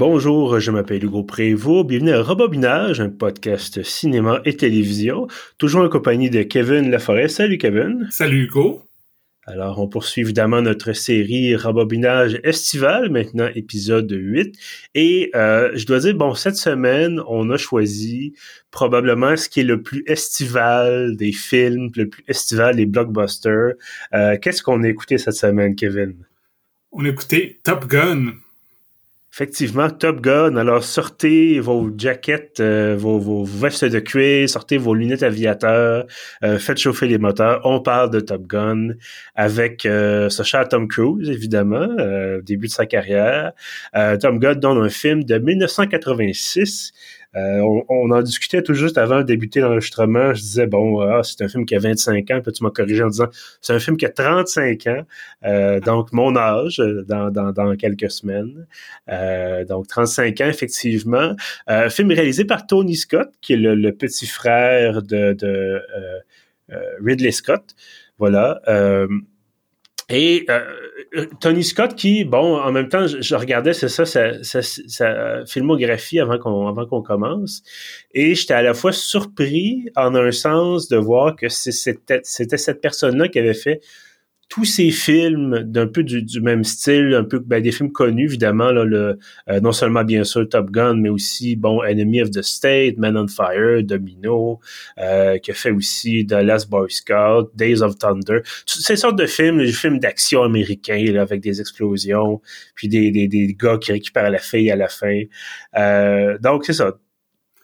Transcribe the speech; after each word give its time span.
Bonjour, 0.00 0.58
je 0.60 0.70
m'appelle 0.70 1.04
Hugo 1.04 1.24
Prévost. 1.24 1.86
Bienvenue 1.86 2.12
à 2.12 2.22
Robobinage, 2.22 3.02
un 3.02 3.10
podcast 3.10 3.82
cinéma 3.82 4.40
et 4.46 4.56
télévision, 4.56 5.26
toujours 5.58 5.82
en 5.82 5.90
compagnie 5.90 6.30
de 6.30 6.42
Kevin 6.42 6.90
Laforêt. 6.90 7.28
Salut 7.28 7.58
Kevin. 7.58 8.08
Salut 8.10 8.44
Hugo. 8.44 8.82
Alors, 9.44 9.78
on 9.78 9.88
poursuit 9.88 10.22
évidemment 10.22 10.62
notre 10.62 10.94
série 10.94 11.54
Robobinage 11.54 12.40
estival, 12.44 13.10
maintenant 13.10 13.50
épisode 13.54 14.10
8. 14.10 14.56
Et 14.94 15.30
euh, 15.34 15.70
je 15.74 15.84
dois 15.84 15.98
dire, 15.98 16.14
bon, 16.14 16.32
cette 16.32 16.56
semaine, 16.56 17.20
on 17.28 17.50
a 17.50 17.58
choisi 17.58 18.32
probablement 18.70 19.36
ce 19.36 19.50
qui 19.50 19.60
est 19.60 19.64
le 19.64 19.82
plus 19.82 20.02
estival 20.06 21.14
des 21.14 21.32
films, 21.32 21.90
le 21.94 22.08
plus 22.08 22.24
estival 22.26 22.74
des 22.74 22.86
blockbusters. 22.86 23.74
Euh, 24.14 24.38
Qu'est-ce 24.40 24.62
qu'on 24.62 24.82
a 24.82 24.88
écouté 24.88 25.18
cette 25.18 25.34
semaine, 25.34 25.74
Kevin? 25.74 26.14
On 26.90 27.04
a 27.04 27.08
écouté 27.08 27.60
Top 27.62 27.86
Gun. 27.86 28.32
Effectivement, 29.32 29.88
Top 29.90 30.20
Gun. 30.20 30.56
Alors, 30.56 30.82
sortez 30.82 31.60
vos 31.60 31.88
jackets, 31.96 32.54
euh, 32.58 32.96
vos, 32.98 33.44
vestes 33.44 33.84
de 33.84 34.00
cuir, 34.00 34.48
sortez 34.48 34.76
vos 34.76 34.92
lunettes 34.92 35.22
aviateurs, 35.22 36.06
euh, 36.42 36.58
faites 36.58 36.78
chauffer 36.78 37.06
les 37.06 37.18
moteurs. 37.18 37.60
On 37.64 37.80
parle 37.80 38.10
de 38.10 38.18
Top 38.18 38.48
Gun 38.48 38.88
avec 39.36 39.86
euh, 39.86 40.30
ce 40.30 40.42
cher 40.42 40.68
Tom 40.68 40.88
Cruise, 40.88 41.30
évidemment, 41.30 41.86
début 42.42 42.66
de 42.66 42.72
sa 42.72 42.86
carrière. 42.86 43.52
Tom 44.20 44.40
Gun 44.40 44.56
dans 44.56 44.76
un 44.80 44.88
film 44.88 45.22
de 45.22 45.38
1986 45.38 46.92
euh, 47.36 47.82
on, 47.88 48.10
en 48.10 48.22
discutait 48.22 48.62
tout 48.62 48.74
juste 48.74 48.98
avant 48.98 49.18
de 49.18 49.22
débuter 49.22 49.60
l'enregistrement. 49.60 50.34
Je 50.34 50.40
disais, 50.40 50.66
bon, 50.66 51.00
ah, 51.00 51.22
c'est 51.22 51.42
un 51.42 51.48
film 51.48 51.64
qui 51.64 51.76
a 51.76 51.78
25 51.78 52.30
ans. 52.30 52.40
Puis 52.42 52.52
tu 52.52 52.64
m'as 52.64 52.70
corrigé 52.70 53.02
en 53.02 53.08
disant, 53.08 53.28
c'est 53.60 53.72
un 53.72 53.78
film 53.78 53.96
qui 53.96 54.06
a 54.06 54.08
35 54.08 54.86
ans. 54.88 55.02
Euh, 55.44 55.80
donc, 55.80 56.12
mon 56.12 56.36
âge 56.36 56.80
euh, 56.80 57.04
dans, 57.06 57.30
dans, 57.30 57.76
quelques 57.76 58.10
semaines. 58.10 58.66
donc, 59.68 59.86
35 59.86 60.40
ans, 60.40 60.48
effectivement. 60.48 61.36
film 61.90 62.10
réalisé 62.10 62.44
par 62.44 62.66
Tony 62.66 62.96
Scott, 62.96 63.30
qui 63.40 63.52
est 63.52 63.56
le, 63.56 63.92
petit 63.92 64.26
frère 64.26 65.02
de, 65.02 65.32
de 65.32 65.80
Ridley 67.00 67.32
Scott. 67.32 67.74
Voilà. 68.18 68.60
Et 70.10 70.44
euh, 70.50 71.26
Tony 71.40 71.64
Scott, 71.64 71.94
qui, 71.94 72.24
bon, 72.24 72.58
en 72.58 72.72
même 72.72 72.88
temps, 72.88 73.06
je, 73.06 73.34
regardais, 73.34 73.72
c'est 73.72 73.88
ça, 73.88 74.04
sa, 74.04 75.44
filmographie 75.46 76.20
avant 76.20 76.38
qu'on 76.38 76.66
avant 76.66 76.86
qu'on 76.86 77.02
commence, 77.02 77.62
et 78.12 78.34
j'étais 78.34 78.54
à 78.54 78.62
la 78.62 78.74
fois 78.74 78.92
surpris, 78.92 79.86
en 79.96 80.14
un 80.14 80.32
sens, 80.32 80.88
de 80.88 80.96
voir 80.96 81.36
que 81.36 81.48
c'était 81.48 82.20
cette 82.24 82.80
personne-là 82.80 83.28
qui 83.28 83.38
avait 83.38 83.54
fait 83.54 83.80
tous 84.50 84.64
ces 84.64 84.90
films 84.90 85.62
d'un 85.62 85.86
peu 85.86 86.02
du, 86.02 86.40
même 86.40 86.64
style, 86.64 87.14
un 87.14 87.22
peu 87.22 87.38
ben, 87.38 87.62
des 87.62 87.70
films 87.70 87.92
connus 87.92 88.24
évidemment 88.24 88.72
là, 88.72 88.84
le, 88.84 89.18
euh, 89.48 89.60
non 89.60 89.70
seulement 89.70 90.02
bien 90.02 90.24
sûr 90.24 90.46
Top 90.48 90.70
Gun, 90.72 90.96
mais 90.96 91.08
aussi 91.08 91.54
bon 91.54 91.82
Enemy 91.84 92.20
of 92.22 92.30
the 92.32 92.42
State, 92.42 92.98
Man 92.98 93.16
on 93.16 93.28
Fire, 93.28 93.84
Domino, 93.84 94.58
euh, 94.98 95.38
qui 95.38 95.52
a 95.52 95.54
fait 95.54 95.70
aussi 95.70 96.26
The 96.26 96.42
Last 96.42 96.68
Boy 96.68 96.90
Scout, 96.90 97.50
Days 97.54 97.80
of 97.80 97.96
Thunder, 97.96 98.40
ces 98.66 98.96
sortes 98.96 99.16
de 99.16 99.26
films, 99.26 99.58
des 99.58 99.72
films 99.72 100.00
d'action 100.00 100.42
américains 100.42 101.04
là, 101.12 101.22
avec 101.22 101.40
des 101.40 101.60
explosions, 101.60 102.40
puis 102.74 102.88
des, 102.88 103.12
des, 103.12 103.28
des 103.28 103.54
gars 103.54 103.78
qui 103.78 103.92
récupèrent 103.92 104.30
la 104.30 104.38
fille 104.38 104.70
à 104.72 104.76
la 104.76 104.88
fin. 104.88 105.22
Euh, 105.78 106.38
donc 106.38 106.64
c'est 106.64 106.72
ça 106.72 106.96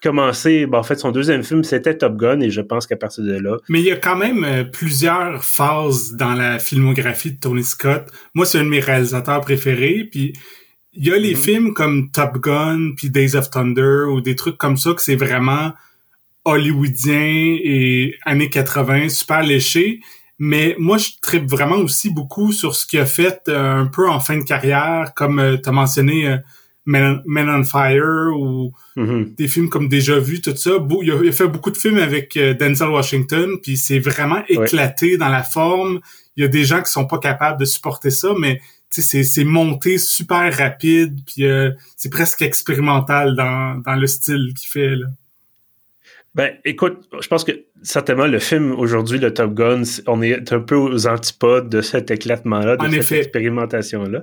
commencé, 0.02 0.66
ben, 0.66 0.78
en 0.78 0.82
fait, 0.82 0.96
son 0.96 1.10
deuxième 1.10 1.42
film, 1.42 1.64
c'était 1.64 1.96
Top 1.96 2.16
Gun, 2.16 2.40
et 2.40 2.50
je 2.50 2.60
pense 2.60 2.86
qu'à 2.86 2.96
partir 2.96 3.24
de 3.24 3.36
là... 3.38 3.56
Mais 3.68 3.80
il 3.80 3.86
y 3.86 3.90
a 3.90 3.96
quand 3.96 4.16
même 4.16 4.44
euh, 4.44 4.64
plusieurs 4.64 5.42
phases 5.44 6.14
dans 6.14 6.34
la 6.34 6.58
filmographie 6.58 7.32
de 7.32 7.40
Tony 7.40 7.64
Scott. 7.64 8.06
Moi, 8.34 8.46
c'est 8.46 8.58
un 8.58 8.64
de 8.64 8.68
mes 8.68 8.80
réalisateurs 8.80 9.40
préférés, 9.40 10.06
puis 10.10 10.32
il 10.92 11.06
y 11.06 11.12
a 11.12 11.16
les 11.16 11.34
mm-hmm. 11.34 11.36
films 11.36 11.74
comme 11.74 12.10
Top 12.10 12.38
Gun, 12.38 12.92
puis 12.96 13.10
Days 13.10 13.36
of 13.36 13.50
Thunder, 13.50 14.04
ou 14.10 14.20
des 14.20 14.36
trucs 14.36 14.58
comme 14.58 14.76
ça, 14.76 14.92
que 14.92 15.02
c'est 15.02 15.16
vraiment 15.16 15.72
hollywoodien 16.44 17.58
et 17.62 18.14
années 18.24 18.50
80, 18.50 19.08
super 19.08 19.42
léché. 19.42 20.00
Mais 20.38 20.76
moi, 20.78 20.98
je 20.98 21.08
tripe 21.22 21.50
vraiment 21.50 21.76
aussi 21.76 22.10
beaucoup 22.10 22.52
sur 22.52 22.76
ce 22.76 22.86
qu'il 22.86 23.00
a 23.00 23.06
fait 23.06 23.40
euh, 23.48 23.80
un 23.80 23.86
peu 23.86 24.08
en 24.08 24.20
fin 24.20 24.36
de 24.36 24.44
carrière, 24.44 25.12
comme 25.16 25.38
euh, 25.38 25.56
tu 25.56 25.68
as 25.68 25.72
mentionné 25.72 26.38
Men, 26.86 27.22
on 27.26 27.64
Fire 27.64 28.32
ou 28.38 28.72
mm-hmm. 28.96 29.34
des 29.34 29.48
films 29.48 29.68
comme 29.68 29.88
Déjà 29.88 30.18
Vu, 30.18 30.40
tout 30.40 30.54
ça. 30.56 30.70
Il 31.02 31.10
a, 31.10 31.32
fait 31.32 31.48
beaucoup 31.48 31.70
de 31.70 31.76
films 31.76 31.98
avec 31.98 32.36
euh, 32.36 32.54
Denzel 32.54 32.88
Washington, 32.88 33.58
puis 33.60 33.76
c'est 33.76 33.98
vraiment 33.98 34.42
éclaté 34.48 35.16
dans 35.16 35.28
la 35.28 35.42
forme. 35.42 36.00
Il 36.36 36.42
y 36.42 36.44
a 36.44 36.48
des 36.48 36.64
gens 36.64 36.82
qui 36.82 36.90
sont 36.90 37.06
pas 37.06 37.18
capables 37.18 37.58
de 37.58 37.64
supporter 37.64 38.10
ça, 38.10 38.32
mais 38.38 38.60
c'est 38.88 39.44
monté 39.44 39.98
super 39.98 40.56
rapide, 40.56 41.18
puis 41.26 41.44
euh, 41.44 41.72
c'est 41.96 42.10
presque 42.10 42.42
expérimental 42.42 43.34
dans, 43.34 43.82
dans 43.84 43.96
le 43.96 44.06
style 44.06 44.54
qu'il 44.56 44.68
fait. 44.68 44.96
Là. 44.96 45.06
Ben, 46.36 46.52
écoute, 46.66 47.08
je 47.18 47.26
pense 47.28 47.44
que 47.44 47.52
certainement 47.82 48.26
le 48.26 48.38
film 48.38 48.72
aujourd'hui, 48.72 49.18
le 49.18 49.32
Top 49.32 49.54
Gun, 49.54 49.84
on 50.06 50.20
est 50.20 50.52
un 50.52 50.60
peu 50.60 50.74
aux 50.74 51.06
antipodes 51.06 51.70
de 51.70 51.80
cet 51.80 52.10
éclatement-là, 52.10 52.76
de 52.76 53.00
cette 53.00 53.20
expérimentation-là. 53.20 54.20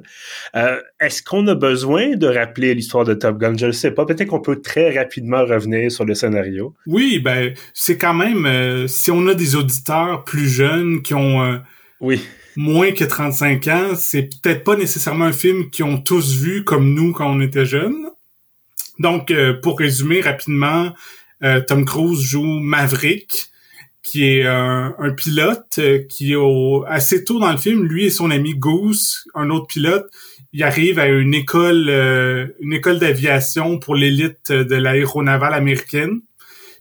Euh, 0.56 0.80
Est-ce 1.00 1.24
qu'on 1.24 1.48
a 1.48 1.56
besoin 1.56 2.16
de 2.16 2.28
rappeler 2.28 2.76
l'histoire 2.76 3.04
de 3.04 3.16
Top 3.16 3.40
Gun? 3.40 3.58
Je 3.58 3.66
ne 3.66 3.72
sais 3.72 3.90
pas. 3.90 4.06
Peut-être 4.06 4.28
qu'on 4.28 4.42
peut 4.42 4.62
très 4.62 4.96
rapidement 4.96 5.44
revenir 5.44 5.92
sur 5.92 6.06
le 6.06 6.14
scénario. 6.14 6.76
Oui, 6.86 7.18
ben, 7.18 7.56
c'est 7.74 7.98
quand 7.98 8.14
même, 8.14 8.46
euh, 8.46 8.88
si 8.88 9.10
on 9.10 9.26
a 9.26 9.34
des 9.34 9.56
auditeurs 9.56 10.24
plus 10.24 10.48
jeunes 10.48 11.02
qui 11.02 11.16
ont 11.16 11.42
euh, 11.42 11.58
oui. 12.00 12.22
moins 12.56 12.92
que 12.92 13.06
35 13.06 13.68
ans, 13.70 13.96
c'est 13.96 14.30
peut-être 14.40 14.64
pas 14.64 14.76
nécessairement 14.76 15.26
un 15.26 15.34
film 15.34 15.72
qu'ils 15.72 15.86
ont 15.86 15.98
tous 15.98 16.36
vu 16.36 16.64
comme 16.64 16.94
nous 16.94 17.12
quand 17.12 17.28
on 17.28 17.42
était 17.42 17.66
jeunes. 17.66 18.06
Donc, 19.00 19.32
euh, 19.32 19.60
pour 19.60 19.80
résumer 19.80 20.22
rapidement, 20.22 20.94
Tom 21.68 21.86
Cruise 21.86 22.22
joue 22.22 22.46
Maverick, 22.46 23.52
qui 24.04 24.26
est 24.26 24.46
un, 24.46 24.94
pilote 25.16 25.80
euh, 25.80 26.04
qui, 26.10 26.36
au, 26.36 26.84
assez 26.88 27.24
tôt 27.24 27.40
dans 27.40 27.52
le 27.52 27.58
film, 27.58 27.84
lui 27.86 28.06
et 28.06 28.10
son 28.10 28.30
ami 28.32 28.54
Goose, 28.54 29.24
un 29.34 29.50
autre 29.50 29.68
pilote, 29.68 30.06
il 30.52 30.62
arrive 30.62 31.00
à 31.00 31.08
une 31.08 31.34
école, 31.34 31.88
euh, 31.90 32.48
une 32.60 32.74
école 32.74 33.00
d'aviation 33.00 33.80
pour 33.80 33.96
l'élite 33.96 34.52
de 34.52 34.76
l'aéronavale 34.76 35.54
américaine. 35.54 36.22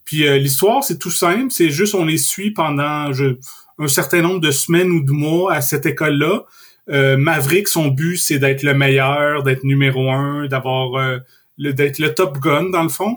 Puis 0.04 0.28
l'histoire, 0.38 0.84
c'est 0.84 0.98
tout 0.98 1.12
simple, 1.12 1.50
c'est 1.50 1.70
juste 1.70 1.94
on 1.94 2.04
les 2.04 2.18
suit 2.18 2.50
pendant 2.50 3.12
un 3.78 3.88
certain 3.88 4.20
nombre 4.20 4.40
de 4.40 4.50
semaines 4.50 4.90
ou 4.90 5.02
de 5.02 5.12
mois 5.12 5.54
à 5.54 5.60
cette 5.60 5.86
école-là. 5.86 6.42
Maverick, 7.16 7.68
son 7.68 7.88
but, 7.88 8.16
c'est 8.18 8.40
d'être 8.40 8.64
le 8.64 8.74
meilleur, 8.74 9.44
d'être 9.44 9.62
numéro 9.62 10.10
un, 10.10 10.48
d'avoir 10.48 11.20
d'être 11.56 11.98
le 11.98 12.12
top 12.12 12.40
gun 12.40 12.68
dans 12.70 12.82
le 12.82 12.88
fond. 12.88 13.16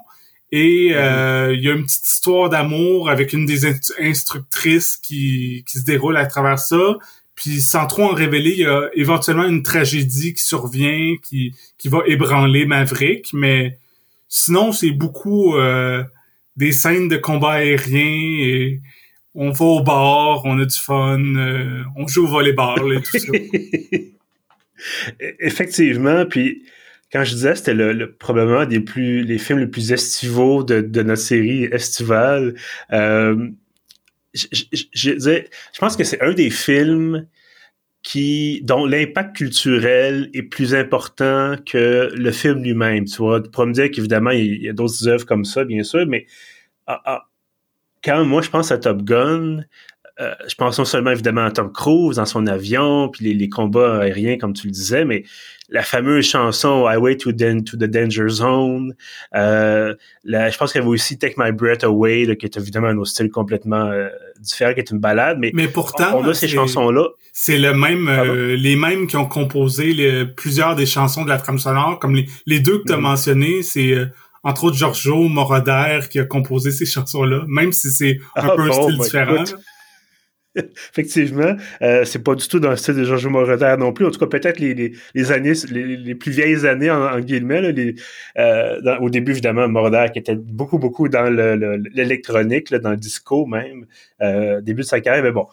Et 0.57 0.91
euh, 0.93 1.53
il 1.53 1.61
y 1.65 1.69
a 1.69 1.73
une 1.73 1.83
petite 1.83 2.07
histoire 2.07 2.47
d'amour 2.49 3.09
avec 3.09 3.33
une 3.33 3.45
des 3.45 3.65
instructrices 3.99 4.95
qui, 4.95 5.65
qui 5.67 5.79
se 5.79 5.83
déroule 5.83 6.15
à 6.15 6.25
travers 6.27 6.59
ça. 6.59 6.97
Puis 7.35 7.59
sans 7.59 7.87
trop 7.87 8.03
en 8.03 8.13
révéler, 8.13 8.51
il 8.51 8.59
y 8.59 8.65
a 8.65 8.89
éventuellement 8.93 9.43
une 9.43 9.63
tragédie 9.63 10.33
qui 10.33 10.41
survient, 10.41 11.15
qui, 11.21 11.53
qui 11.77 11.89
va 11.89 12.03
ébranler 12.07 12.65
Maverick. 12.65 13.33
Mais 13.33 13.79
sinon, 14.29 14.71
c'est 14.71 14.91
beaucoup 14.91 15.57
euh, 15.57 16.05
des 16.55 16.71
scènes 16.71 17.09
de 17.09 17.17
combat 17.17 17.55
aérien 17.55 17.99
et 17.99 18.79
on 19.33 19.51
va 19.51 19.65
au 19.65 19.83
bar, 19.83 20.45
on 20.45 20.57
a 20.57 20.63
du 20.63 20.77
fun, 20.77 21.19
euh, 21.19 21.83
on 21.97 22.07
joue 22.07 22.23
au 22.23 22.27
volleyball 22.27 22.93
et 22.93 23.01
tout 23.01 23.19
ça. 23.19 23.33
Effectivement, 25.41 26.25
puis 26.25 26.63
quand 27.11 27.23
je 27.23 27.33
disais 27.33 27.55
c'était 27.55 27.73
le, 27.73 28.11
probablement 28.13 28.65
des 28.65 28.79
plus 28.79 29.23
les 29.23 29.37
films 29.37 29.59
les 29.59 29.67
plus 29.67 29.91
estivaux 29.91 30.63
de, 30.63 30.81
de 30.81 31.01
notre 31.03 31.21
série 31.21 31.65
estivale, 31.65 32.55
euh, 32.91 33.49
je, 34.33 34.47
je, 34.51 34.83
je, 34.93 35.11
je, 35.19 35.79
pense 35.79 35.95
que 35.95 36.03
c'est 36.03 36.21
un 36.21 36.33
des 36.33 36.49
films 36.49 37.27
qui 38.05 38.61
dont 38.63 38.85
l'impact 38.85 39.35
culturel 39.35 40.29
est 40.33 40.43
plus 40.43 40.75
important 40.75 41.55
que 41.65 42.11
le 42.13 42.31
film 42.31 42.61
lui-même. 42.61 43.05
Tu 43.05 43.17
vois, 43.17 43.41
pour 43.41 43.65
me 43.65 43.73
dire 43.73 43.89
qu'évidemment 43.89 44.29
il 44.29 44.61
y 44.61 44.69
a, 44.69 44.73
d'autres 44.73 45.07
œuvres 45.07 45.25
comme 45.25 45.43
ça, 45.45 45.65
bien 45.65 45.83
sûr, 45.83 46.05
mais 46.05 46.27
ah, 46.87 47.01
ah, 47.05 47.29
quand 48.03 48.23
moi 48.25 48.41
je 48.43 48.49
pense 48.51 48.71
à 48.71 48.77
Top 48.77 49.01
Gun, 49.03 49.63
je 50.17 50.55
pense 50.55 50.79
non 50.79 50.85
seulement 50.85 51.11
évidemment 51.11 51.45
à 51.45 51.51
Tom 51.51 51.71
Cruise 51.71 52.17
dans 52.17 52.25
son 52.25 52.47
avion, 52.47 53.09
puis 53.09 53.25
les, 53.25 53.33
les, 53.33 53.49
combats 53.49 54.01
aériens 54.01 54.37
comme 54.37 54.53
tu 54.53 54.67
le 54.67 54.71
disais, 54.71 55.03
mais 55.03 55.23
la 55.69 55.81
fameuse 55.81 56.25
chanson 56.25 56.85
Highway 56.85 57.17
to, 57.17 57.31
to 57.31 57.77
the 57.77 57.89
Danger 57.89 58.29
Zone. 58.29 58.93
Euh, 59.35 59.95
je 60.23 60.57
pense 60.57 60.71
qu'il 60.71 60.79
y 60.79 60.83
avait 60.83 60.93
aussi 60.93 61.17
Take 61.17 61.35
My 61.37 61.51
Breath 61.51 61.83
Away, 61.83 62.25
là, 62.25 62.35
qui 62.35 62.45
est 62.45 62.57
évidemment 62.57 62.87
un 62.87 63.05
style 63.05 63.29
complètement 63.29 63.87
euh, 63.87 64.09
différent, 64.39 64.73
qui 64.73 64.79
est 64.79 64.91
une 64.91 64.99
balade, 64.99 65.37
mais, 65.39 65.51
mais 65.53 65.67
pourtant, 65.67 66.19
on 66.19 66.27
a 66.27 66.33
ces 66.33 66.47
chansons-là. 66.47 67.07
C'est 67.33 67.57
le 67.57 67.73
même, 67.73 68.07
euh, 68.07 68.55
les 68.55 68.75
mêmes 68.75 69.07
qui 69.07 69.17
ont 69.17 69.25
composé 69.25 69.93
les, 69.93 70.25
plusieurs 70.25 70.75
des 70.75 70.85
chansons 70.85 71.23
de 71.23 71.29
la 71.29 71.37
trame 71.37 71.59
sonore, 71.59 71.99
comme 71.99 72.15
les, 72.15 72.27
les 72.45 72.59
deux 72.59 72.79
que 72.79 72.83
tu 72.87 72.93
as 72.93 72.97
mm-hmm. 72.97 73.01
mentionnées, 73.01 73.63
c'est 73.63 73.95
entre 74.43 74.65
autres 74.65 74.77
Giorgio 74.77 75.27
Moroder 75.27 76.01
qui 76.09 76.19
a 76.19 76.23
composé 76.23 76.69
ces 76.69 76.85
chansons-là, 76.85 77.43
même 77.47 77.71
si 77.71 77.89
c'est 77.89 78.19
un 78.35 78.47
ah 78.47 78.55
peu 78.55 78.61
un 78.61 78.71
style 78.71 78.97
différent. 78.99 79.43
Effectivement, 80.91 81.55
euh, 81.81 82.05
c'est 82.05 82.23
pas 82.23 82.35
du 82.35 82.47
tout 82.47 82.59
dans 82.59 82.69
le 82.69 82.75
style 82.75 82.95
de 82.95 83.03
Georges 83.03 83.27
Moroder 83.27 83.75
non 83.77 83.91
plus. 83.93 84.05
En 84.05 84.11
tout 84.11 84.19
cas, 84.19 84.27
peut-être 84.27 84.59
les, 84.59 84.93
les, 85.13 85.31
années, 85.31 85.53
les, 85.69 86.15
plus 86.15 86.31
vieilles 86.31 86.65
années 86.65 86.89
en, 86.91 87.19
guillemets. 87.19 87.71
les, 87.71 87.95
euh, 88.37 88.97
au 88.99 89.09
début, 89.09 89.31
évidemment, 89.31 89.67
Moroder 89.67 90.07
qui 90.13 90.19
était 90.19 90.35
beaucoup, 90.35 90.77
beaucoup 90.77 91.09
dans 91.09 91.29
l'électronique, 91.93 92.73
dans 92.73 92.91
le 92.91 92.97
disco 92.97 93.45
même, 93.45 93.85
euh, 94.21 94.61
début 94.61 94.81
de 94.81 94.87
sa 94.87 95.01
carrière. 95.01 95.23
Mais 95.23 95.31
bon, 95.31 95.47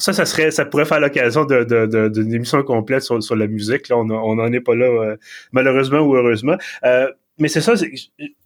ça, 0.00 0.12
ça 0.12 0.24
serait, 0.24 0.50
ça 0.50 0.64
pourrait 0.64 0.84
faire 0.84 1.00
l'occasion 1.00 1.44
d'une 1.44 1.64
de, 1.64 2.08
de, 2.08 2.34
émission 2.34 2.62
complète 2.62 3.02
sur, 3.02 3.22
sur 3.22 3.36
la 3.36 3.46
musique. 3.46 3.88
Là, 3.88 3.98
on 3.98 4.34
n'en 4.34 4.52
est 4.52 4.60
pas 4.60 4.74
là, 4.74 4.86
euh, 4.86 5.16
malheureusement 5.52 6.00
ou 6.00 6.16
heureusement. 6.16 6.56
Euh, 6.84 7.10
mais 7.38 7.48
c'est 7.48 7.60
ça, 7.60 7.74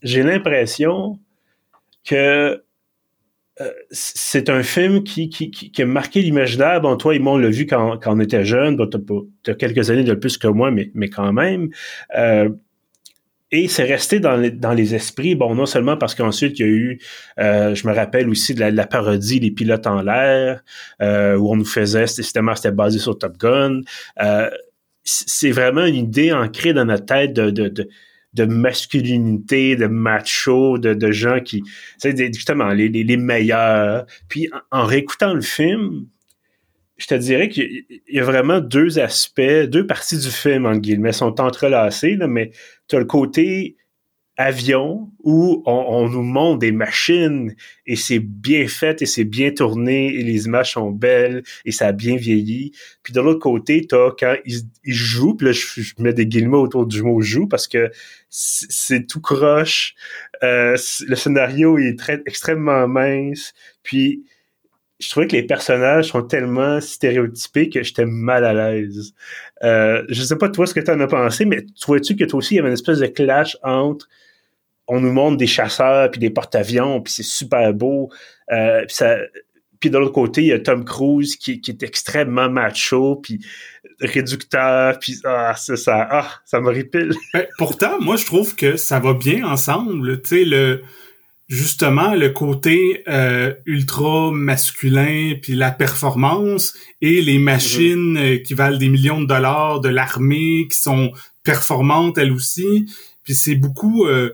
j'ai 0.02 0.23
l'impression 0.23 1.19
que 2.05 2.62
c'est 3.90 4.50
un 4.50 4.62
film 4.62 5.04
qui, 5.04 5.28
qui, 5.28 5.50
qui, 5.50 5.82
a 5.82 5.86
marqué 5.86 6.22
l'imaginaire. 6.22 6.80
Bon, 6.80 6.96
toi 6.96 7.14
et 7.14 7.18
moi, 7.18 7.34
on 7.34 7.38
l'a 7.38 7.50
vu 7.50 7.66
quand, 7.66 7.98
quand 7.98 8.16
on 8.16 8.20
était 8.20 8.44
jeune. 8.44 8.76
Bon, 8.76 8.88
t'as, 8.88 9.52
as 9.52 9.54
quelques 9.54 9.90
années 9.90 10.02
de 10.02 10.14
plus 10.14 10.38
que 10.38 10.48
moi, 10.48 10.70
mais, 10.70 10.90
mais 10.94 11.08
quand 11.08 11.32
même. 11.32 11.68
Euh, 12.16 12.48
et 13.52 13.68
c'est 13.68 13.84
resté 13.84 14.18
dans 14.18 14.36
les, 14.36 14.50
dans 14.50 14.72
les 14.72 14.96
esprits, 14.96 15.36
bon, 15.36 15.54
non 15.54 15.66
seulement 15.66 15.96
parce 15.96 16.16
qu'ensuite, 16.16 16.58
il 16.58 16.62
y 16.62 16.68
a 16.68 16.72
eu, 16.72 16.98
euh, 17.38 17.74
je 17.76 17.86
me 17.86 17.94
rappelle 17.94 18.28
aussi 18.28 18.54
de 18.54 18.64
la, 18.64 18.86
parodie 18.86 19.38
Les 19.38 19.52
pilotes 19.52 19.86
en 19.86 20.02
l'air, 20.02 20.64
où 21.00 21.52
on 21.52 21.56
nous 21.56 21.64
faisait, 21.64 22.08
systématiquement, 22.08 22.56
c'était 22.56 22.72
basé 22.72 22.98
sur 22.98 23.16
Top 23.16 23.38
Gun. 23.38 23.82
c'est 25.04 25.50
vraiment 25.52 25.84
une 25.84 25.94
idée 25.94 26.32
ancrée 26.32 26.72
dans 26.72 26.86
notre 26.86 27.06
tête 27.06 27.32
de, 27.32 27.50
de 27.50 27.68
de 27.68 27.88
masculinité, 28.42 29.76
de 29.76 29.86
macho, 29.86 30.78
de, 30.78 30.92
de 30.92 31.12
gens 31.12 31.40
qui, 31.40 31.62
c'est 31.98 32.16
justement 32.34 32.69
les, 32.69 32.88
les, 32.88 33.16
meilleurs. 33.16 34.06
Puis 34.28 34.50
en, 34.72 34.84
réécoutant 34.84 35.34
le 35.34 35.40
film, 35.40 36.06
je 36.96 37.06
te 37.06 37.14
dirais 37.14 37.48
qu'il 37.48 37.84
y 38.08 38.19
a 38.19 38.25
vraiment 38.25 38.60
deux 38.60 38.98
aspects, 38.98 39.40
deux 39.69 39.86
parties 39.86 40.19
du 40.19 40.31
film, 40.31 40.66
en 40.66 40.76
guillemets, 40.76 41.12
sont 41.12 41.40
entrelacées, 41.40 42.16
mais 42.28 42.50
tu 42.88 42.96
as 42.96 42.98
le 42.98 43.04
côté 43.04 43.76
avion 44.36 45.10
où 45.22 45.62
on, 45.64 46.08
nous 46.08 46.22
montre 46.22 46.58
des 46.58 46.72
machines 46.72 47.54
et 47.86 47.96
c'est 47.96 48.19
bien 48.19 48.66
fait 48.66 49.00
et 49.00 49.06
c'est 49.06 49.25
bien 49.25 49.52
tourné 49.52 50.06
et 50.08 50.22
les 50.22 50.46
images 50.46 50.72
sont 50.72 50.90
belles 50.90 51.42
et 51.64 51.72
ça 51.72 51.88
a 51.88 51.92
bien 51.92 52.16
vieilli. 52.16 52.72
Puis 53.02 53.12
de 53.12 53.20
l'autre 53.20 53.40
côté, 53.40 53.86
t'as 53.86 54.10
quand 54.19 54.34
ils, 54.44 54.64
jouent, 54.84 55.34
puis 55.34 55.46
là 55.46 55.52
je, 55.52 55.92
mets 55.98 56.12
des 56.12 56.26
guillemets 56.26 56.56
autour 56.56 56.86
du 56.86 57.02
mot 57.02 57.20
joue 57.20 57.46
parce 57.46 57.69
que 57.69 57.90
c'est 58.28 59.06
tout 59.06 59.20
croche. 59.20 59.94
Euh, 60.42 60.76
le 61.06 61.14
scénario 61.14 61.78
est 61.78 61.96
extrêmement 62.26 62.88
mince. 62.88 63.54
Puis 63.84 64.25
je 64.98 65.10
trouvais 65.10 65.26
que 65.26 65.37
les 65.37 65.42
personnages 65.42 66.08
sont 66.08 66.22
tellement 66.22 66.80
stéréotypés 66.80 67.69
que 67.69 67.82
j'étais 67.82 68.06
mal 68.06 68.44
à 68.44 68.52
l'aise. 68.52 69.14
Euh, 69.62 70.02
je 70.08 70.22
sais 70.22 70.37
pas 70.37 70.48
toi 70.48 70.66
ce 70.66 70.75
que 70.75 70.80
tu 70.80 70.90
en 70.90 71.00
as 71.00 71.06
pensé, 71.06 71.44
mais 71.44 71.64
trouvais-tu 71.80 72.16
que 72.16 72.25
toi 72.25 72.38
aussi 72.38 72.54
il 72.54 72.56
y 72.56 72.60
avait 72.60 72.69
une 72.69 72.75
espèce 72.75 72.98
de 72.98 73.06
clash 73.06 73.56
entre 73.62 74.08
on 74.86 75.00
nous 75.00 75.12
montre 75.12 75.36
des 75.36 75.46
chasseurs 75.46 76.10
puis 76.10 76.20
des 76.20 76.31
porte-avions 76.31 77.00
puis 77.00 77.12
c'est 77.12 77.22
super 77.22 77.72
beau. 77.72 78.10
Euh, 78.52 78.84
puis 78.86 78.94
ça, 78.94 79.16
puis 79.81 79.90
de 79.90 79.98
l'autre 79.98 80.12
côté, 80.12 80.42
il 80.42 80.46
y 80.46 80.52
a 80.52 80.58
Tom 80.58 80.84
Cruise 80.84 81.36
qui, 81.36 81.60
qui 81.60 81.70
est 81.70 81.82
extrêmement 81.82 82.48
macho 82.48 83.16
puis 83.16 83.40
réducteur 84.00 84.98
puis 84.98 85.19
ah 85.25 85.54
ça 85.56 85.76
ça 85.76 86.08
ah 86.10 86.31
ça 86.44 86.60
me 86.60 86.70
répile. 86.70 87.12
Ben, 87.34 87.46
pourtant, 87.58 88.00
moi 88.00 88.16
je 88.16 88.25
trouve 88.25 88.54
que 88.54 88.76
ça 88.76 88.98
va 88.98 89.14
bien 89.14 89.44
ensemble. 89.46 90.22
Tu 90.22 90.28
sais 90.28 90.44
le 90.44 90.82
justement 91.48 92.14
le 92.14 92.30
côté 92.30 93.02
euh, 93.08 93.52
ultra 93.66 94.30
masculin 94.32 95.34
puis 95.42 95.54
la 95.54 95.70
performance 95.70 96.75
et 97.02 97.20
les 97.20 97.38
machines 97.38 98.19
mm-hmm. 98.19 98.42
qui 98.42 98.54
valent 98.54 98.78
des 98.78 98.88
millions 98.88 99.20
de 99.20 99.26
dollars 99.26 99.80
de 99.80 99.90
l'armée 99.90 100.66
qui 100.70 100.80
sont 100.80 101.12
performantes 101.42 102.16
elles 102.16 102.32
aussi 102.32 102.87
puis 103.25 103.34
c'est 103.34 103.56
beaucoup 103.56 104.06
euh, 104.06 104.30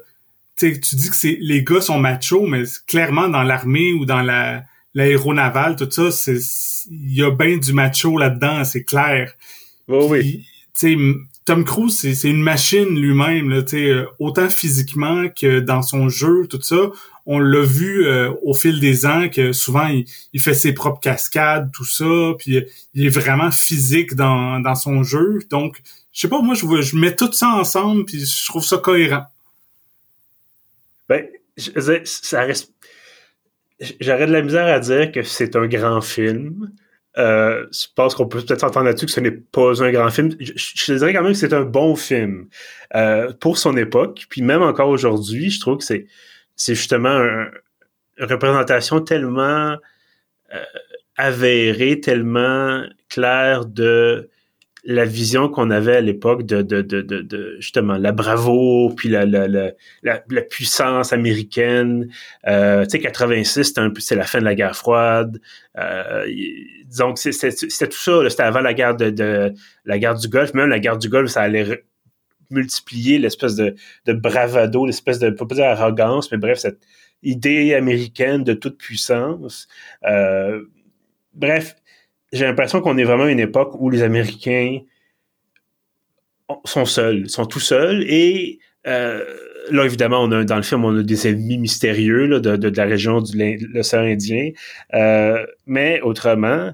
tu 0.61 0.97
dis 0.97 1.11
que 1.11 1.17
c'est 1.17 1.39
les 1.41 1.63
gars 1.65 1.81
sont 1.81 1.99
machos, 1.99 2.47
mais 2.47 2.65
clairement 2.87 3.29
dans 3.29 3.43
l'armée 3.43 3.93
ou 3.93 4.05
dans 4.05 4.23
la 4.23 4.65
l'aéronavale, 4.95 5.77
tout 5.77 5.89
ça, 5.91 6.11
c'est 6.11 6.39
il 6.91 7.15
y 7.15 7.23
a 7.23 7.31
bien 7.31 7.59
du 7.59 7.73
macho 7.73 8.19
là-dedans, 8.19 8.65
c'est 8.65 8.85
clair. 8.85 9.33
Oh 9.89 10.09
oui. 10.11 10.45
Tom 11.45 11.65
Cruise, 11.65 12.15
c'est 12.15 12.29
une 12.29 12.43
machine 12.43 12.99
lui-même, 12.99 13.51
là, 13.51 13.63
euh, 13.73 14.07
autant 14.19 14.49
physiquement 14.49 15.29
que 15.29 15.61
dans 15.61 15.83
son 15.83 16.09
jeu, 16.09 16.47
tout 16.49 16.61
ça. 16.63 16.91
On 17.27 17.39
l'a 17.39 17.63
vu 17.63 18.07
euh, 18.07 18.33
au 18.43 18.55
fil 18.55 18.79
des 18.81 19.05
ans 19.05 19.29
que 19.29 19.53
souvent 19.53 19.89
il, 19.89 20.41
fait 20.41 20.55
ses 20.55 20.73
propres 20.73 21.01
cascades, 21.01 21.71
tout 21.73 21.85
ça, 21.85 22.35
puis 22.39 22.63
il 22.95 23.07
est 23.07 23.11
vraiment 23.11 23.51
physique 23.51 24.15
dans, 24.15 24.61
dans 24.61 24.75
son 24.75 25.03
jeu. 25.03 25.41
Donc, 25.51 25.83
je 26.13 26.21
sais 26.21 26.29
pas, 26.29 26.41
moi 26.41 26.55
je, 26.55 26.83
je 26.83 26.97
mets 26.97 27.17
tout 27.17 27.33
ça 27.33 27.49
ensemble, 27.49 28.05
puis 28.05 28.25
je 28.25 28.47
trouve 28.47 28.65
ça 28.65 28.79
cohérent. 28.79 29.25
Ben, 31.11 31.27
ça. 31.57 32.47
J'aurais 33.99 34.27
de 34.27 34.33
la 34.33 34.43
misère 34.43 34.67
à 34.67 34.79
dire 34.79 35.11
que 35.11 35.23
c'est 35.25 35.57
un 35.57 35.67
grand 35.67 36.01
film. 36.01 36.71
Euh, 37.19 37.67
je 37.73 37.87
pense 37.97 38.15
qu'on 38.15 38.29
peut 38.29 38.41
peut-être 38.41 38.61
s'entendre 38.61 38.87
là-dessus 38.87 39.07
que 39.07 39.13
ce 39.13 39.19
n'est 39.19 39.33
pas 39.33 39.83
un 39.83 39.91
grand 39.91 40.11
film. 40.11 40.31
Je, 40.39 40.95
dirais 40.95 41.13
quand 41.13 41.23
même 41.23 41.33
que 41.33 41.39
c'est 41.39 41.53
un 41.53 41.65
bon 41.65 41.97
film 41.97 42.49
euh, 42.95 43.33
pour 43.41 43.59
son 43.59 43.77
époque. 43.77 44.27
Puis 44.31 44.43
même 44.43 44.63
encore 44.63 44.89
aujourd'hui, 44.89 45.51
je 45.51 45.59
trouve 45.59 45.79
que 45.79 45.85
c'est 45.85 46.07
c'est 46.55 46.77
justement 46.77 47.19
une 47.19 47.51
représentation 48.27 49.01
tellement 49.01 49.77
euh, 50.55 50.65
avérée, 51.17 51.99
tellement 52.01 52.85
claire 53.09 53.65
de 53.65 54.31
la 54.91 55.05
vision 55.05 55.49
qu'on 55.49 55.71
avait 55.71 55.97
à 55.97 56.01
l'époque 56.01 56.45
de, 56.45 56.63
de, 56.63 56.83
de, 56.83 57.01
de, 57.01 57.57
justement 57.61 57.97
la 57.97 58.11
bravo 58.11 58.93
puis 58.97 59.09
la, 59.09 59.25
la, 59.25 59.47
la, 60.03 60.43
puissance 60.43 61.13
américaine. 61.13 62.09
Euh, 62.49 62.85
tu 62.85 62.91
sais, 62.91 62.99
86, 62.99 63.75
c'est 63.99 64.17
la 64.17 64.25
fin 64.25 64.41
de 64.41 64.45
la 64.45 64.57
guerre 64.57 64.77
froide. 64.77 65.41
Euh, 65.79 66.27
donc, 66.99 67.19
c'était 67.19 67.87
tout 67.87 67.97
ça. 67.97 68.29
C'était 68.29 68.43
avant 68.43 68.61
la 68.61 68.75
guerre 68.75 68.97
de, 68.97 69.11
de, 69.11 69.55
la 69.85 69.99
guerre 69.99 70.17
du 70.17 70.29
Golfe. 70.29 70.55
Même 70.55 70.69
la 70.69 70.81
guerre 70.81 70.99
du 70.99 71.09
Golfe, 71.09 71.31
ça 71.31 71.43
allait 71.43 71.85
multiplier 72.51 73.21
l'espèce 73.21 73.55
de, 73.55 73.77
de 74.07 74.13
bravado, 74.13 74.87
l'espèce 74.87 75.21
de, 75.21 75.31
pas 75.31 75.45
dire 75.55 75.67
arrogance, 75.67 76.33
mais 76.33 76.39
bref, 76.39 76.59
cette 76.59 76.81
idée 77.23 77.75
américaine 77.75 78.43
de 78.43 78.55
toute 78.55 78.77
puissance. 78.77 79.69
Euh, 80.05 80.65
bref, 81.33 81.77
j'ai 82.33 82.45
l'impression 82.45 82.81
qu'on 82.81 82.97
est 82.99 83.05
vraiment 83.05 83.25
à 83.25 83.31
une 83.31 83.41
époque 83.41 83.75
où 83.79 83.91
les 83.91 84.03
Américains 84.03 84.81
sont 86.65 86.85
seuls, 86.85 87.29
sont 87.29 87.47
tout 87.47 87.61
seuls 87.61 88.03
et 88.09 88.59
euh, 88.87 89.25
là 89.71 89.85
évidemment 89.85 90.23
on 90.23 90.33
a 90.33 90.45
dans 90.45 90.57
le 90.57 90.63
film 90.63 90.85
on 90.85 90.99
a 90.99 91.03
des 91.03 91.29
ennemis 91.29 91.59
mystérieux 91.59 92.27
là, 92.27 92.41
de, 92.41 92.57
de, 92.57 92.77
la 92.77 92.85
région 92.85 93.21
de 93.21 93.31
l'océan 93.73 94.01
Indien, 94.01 94.51
euh, 94.95 95.47
mais 95.67 96.01
autrement 96.01 96.73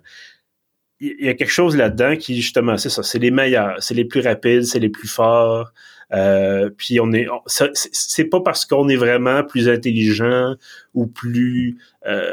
il 1.00 1.26
y, 1.26 1.28
a 1.28 1.34
quelque 1.34 1.50
chose 1.50 1.76
là-dedans 1.76 2.16
qui 2.16 2.36
justement 2.36 2.76
c'est 2.78 2.88
ça, 2.88 3.02
c'est 3.02 3.18
les 3.18 3.30
meilleurs, 3.30 3.82
c'est 3.82 3.94
les 3.94 4.04
plus 4.04 4.20
rapides, 4.20 4.64
c'est 4.64 4.78
les 4.78 4.88
plus 4.88 5.08
forts. 5.08 5.72
Euh, 6.12 6.70
puis 6.70 7.00
on 7.00 7.12
est, 7.12 7.26
c'est 7.46 8.24
pas 8.24 8.40
parce 8.40 8.64
qu'on 8.64 8.88
est 8.88 8.96
vraiment 8.96 9.42
plus 9.42 9.68
intelligent 9.68 10.54
ou 10.94 11.06
plus 11.06 11.78
euh, 12.06 12.30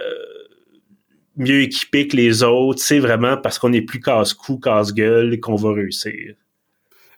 mieux 1.37 1.61
équipé 1.61 2.07
que 2.07 2.15
les 2.15 2.43
autres, 2.43 2.81
c'est 2.81 2.99
vraiment 2.99 3.37
parce 3.37 3.59
qu'on 3.59 3.73
est 3.73 3.81
plus 3.81 3.99
casse-cou, 3.99 4.59
casse-gueule 4.59 5.39
qu'on 5.39 5.55
va 5.55 5.73
réussir. 5.73 6.35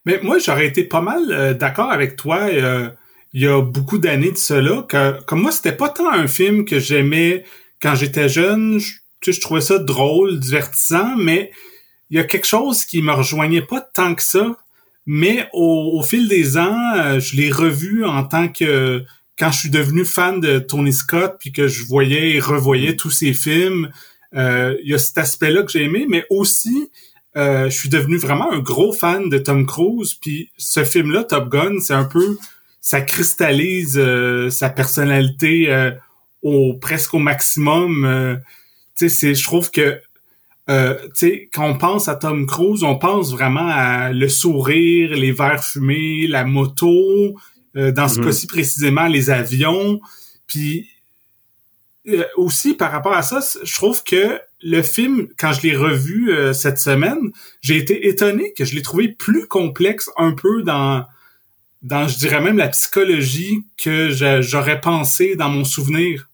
Mais 0.05 0.19
moi, 0.21 0.37
j'aurais 0.37 0.67
été 0.67 0.83
pas 0.83 1.01
mal 1.01 1.23
euh, 1.31 1.53
d'accord 1.53 1.91
avec 1.91 2.15
toi 2.15 2.41
euh, 2.43 2.89
il 3.35 3.41
y 3.41 3.47
a 3.47 3.61
beaucoup 3.61 3.97
d'années 3.97 4.31
de 4.31 4.37
cela, 4.37 4.87
comme 5.27 5.41
moi, 5.41 5.51
c'était 5.51 5.73
pas 5.73 5.89
tant 5.89 6.09
un 6.09 6.25
film 6.25 6.63
que 6.63 6.79
j'aimais 6.79 7.43
quand 7.81 7.93
j'étais 7.93 8.29
jeune. 8.29 8.79
Je, 8.79 8.93
tu 9.19 9.37
trouvais 9.41 9.59
ça 9.59 9.77
drôle, 9.77 10.39
divertissant, 10.39 11.17
mais 11.17 11.51
il 12.09 12.15
y 12.15 12.19
a 12.21 12.23
quelque 12.23 12.47
chose 12.47 12.85
qui 12.85 13.01
me 13.01 13.11
rejoignait 13.11 13.61
pas 13.61 13.81
tant 13.81 14.15
que 14.15 14.23
ça. 14.23 14.55
Mais 15.05 15.49
au, 15.51 16.01
fil 16.01 16.29
des 16.29 16.57
ans, 16.57 16.79
euh, 16.95 17.19
je 17.19 17.35
l'ai 17.35 17.51
revu 17.51 18.05
en 18.05 18.23
tant 18.23 18.47
que 18.47 19.03
quand 19.37 19.51
je 19.51 19.59
suis 19.59 19.69
devenu 19.69 20.05
fan 20.05 20.39
de 20.39 20.59
Tony 20.59 20.93
Scott 20.93 21.35
puis 21.39 21.51
que 21.51 21.67
je 21.67 21.85
voyais 21.85 22.31
et 22.31 22.39
revoyais 22.39 22.95
tous 22.95 23.11
ses 23.11 23.33
films, 23.33 23.89
euh, 24.35 24.75
il 24.83 24.91
y 24.91 24.93
a 24.93 24.97
cet 24.97 25.17
aspect-là 25.17 25.63
que 25.63 25.71
j'ai 25.71 25.83
aimé, 25.83 26.05
mais 26.09 26.25
aussi 26.29 26.89
euh, 27.37 27.69
je 27.69 27.77
suis 27.77 27.89
devenu 27.89 28.17
vraiment 28.17 28.51
un 28.51 28.59
gros 28.59 28.93
fan 28.93 29.29
de 29.29 29.37
Tom 29.37 29.65
Cruise. 29.65 30.13
Puis 30.13 30.49
ce 30.57 30.83
film-là, 30.83 31.23
Top 31.23 31.49
Gun, 31.49 31.79
c'est 31.79 31.93
un 31.93 32.05
peu 32.05 32.37
ça 32.79 33.01
cristallise 33.01 33.97
euh, 33.97 34.49
sa 34.49 34.69
personnalité 34.69 35.91
au 36.41 36.75
presque 36.75 37.13
au 37.13 37.19
maximum. 37.19 38.39
tu 38.95 39.09
sais, 39.09 39.35
je 39.35 39.43
trouve 39.43 39.71
que 39.71 39.99
euh, 40.69 40.95
quand 41.53 41.69
on 41.69 41.77
pense 41.77 42.07
à 42.07 42.15
Tom 42.15 42.45
Cruise, 42.47 42.83
on 42.83 42.97
pense 42.97 43.31
vraiment 43.31 43.67
à 43.67 44.11
le 44.11 44.27
sourire, 44.29 45.11
les 45.11 45.31
verres 45.31 45.63
fumés, 45.63 46.27
la 46.27 46.43
moto, 46.43 47.35
euh, 47.75 47.91
dans 47.91 48.07
ce 48.07 48.19
mhm. 48.19 48.25
cas-ci 48.25 48.47
précisément 48.47 49.07
les 49.07 49.29
avions. 49.29 49.99
Puis 50.47 50.89
euh, 52.07 52.23
aussi 52.35 52.73
par 52.73 52.91
rapport 52.91 53.13
à 53.13 53.21
ça, 53.21 53.39
je 53.63 53.75
trouve 53.75 54.03
que 54.03 54.39
le 54.61 54.81
film, 54.81 55.27
quand 55.37 55.53
je 55.53 55.61
l'ai 55.61 55.75
revu 55.75 56.31
euh, 56.31 56.53
cette 56.53 56.79
semaine, 56.79 57.31
j'ai 57.61 57.77
été 57.77 58.07
étonné 58.07 58.53
que 58.53 58.65
je 58.65 58.75
l'ai 58.75 58.81
trouvé 58.81 59.09
plus 59.09 59.47
complexe 59.47 60.09
un 60.17 60.31
peu 60.31 60.63
dans, 60.63 61.05
dans, 61.81 62.07
je 62.07 62.17
dirais 62.17 62.41
même 62.41 62.57
la 62.57 62.69
psychologie 62.69 63.63
que 63.77 64.09
j'aurais 64.41 64.81
pensé 64.81 65.35
dans 65.35 65.49
mon 65.49 65.63
souvenir. 65.63 66.29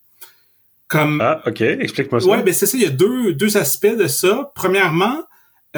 Comme, 0.87 1.21
ah, 1.21 1.41
ok, 1.45 1.61
explique-moi 1.61 2.19
ça. 2.19 2.27
Ouais, 2.27 2.43
ben 2.43 2.53
c'est 2.53 2.65
ça, 2.65 2.77
il 2.77 2.83
y 2.83 2.85
a 2.85 2.89
deux, 2.89 3.33
deux 3.33 3.55
aspects 3.55 3.95
de 3.97 4.07
ça. 4.07 4.51
Premièrement, 4.55 5.23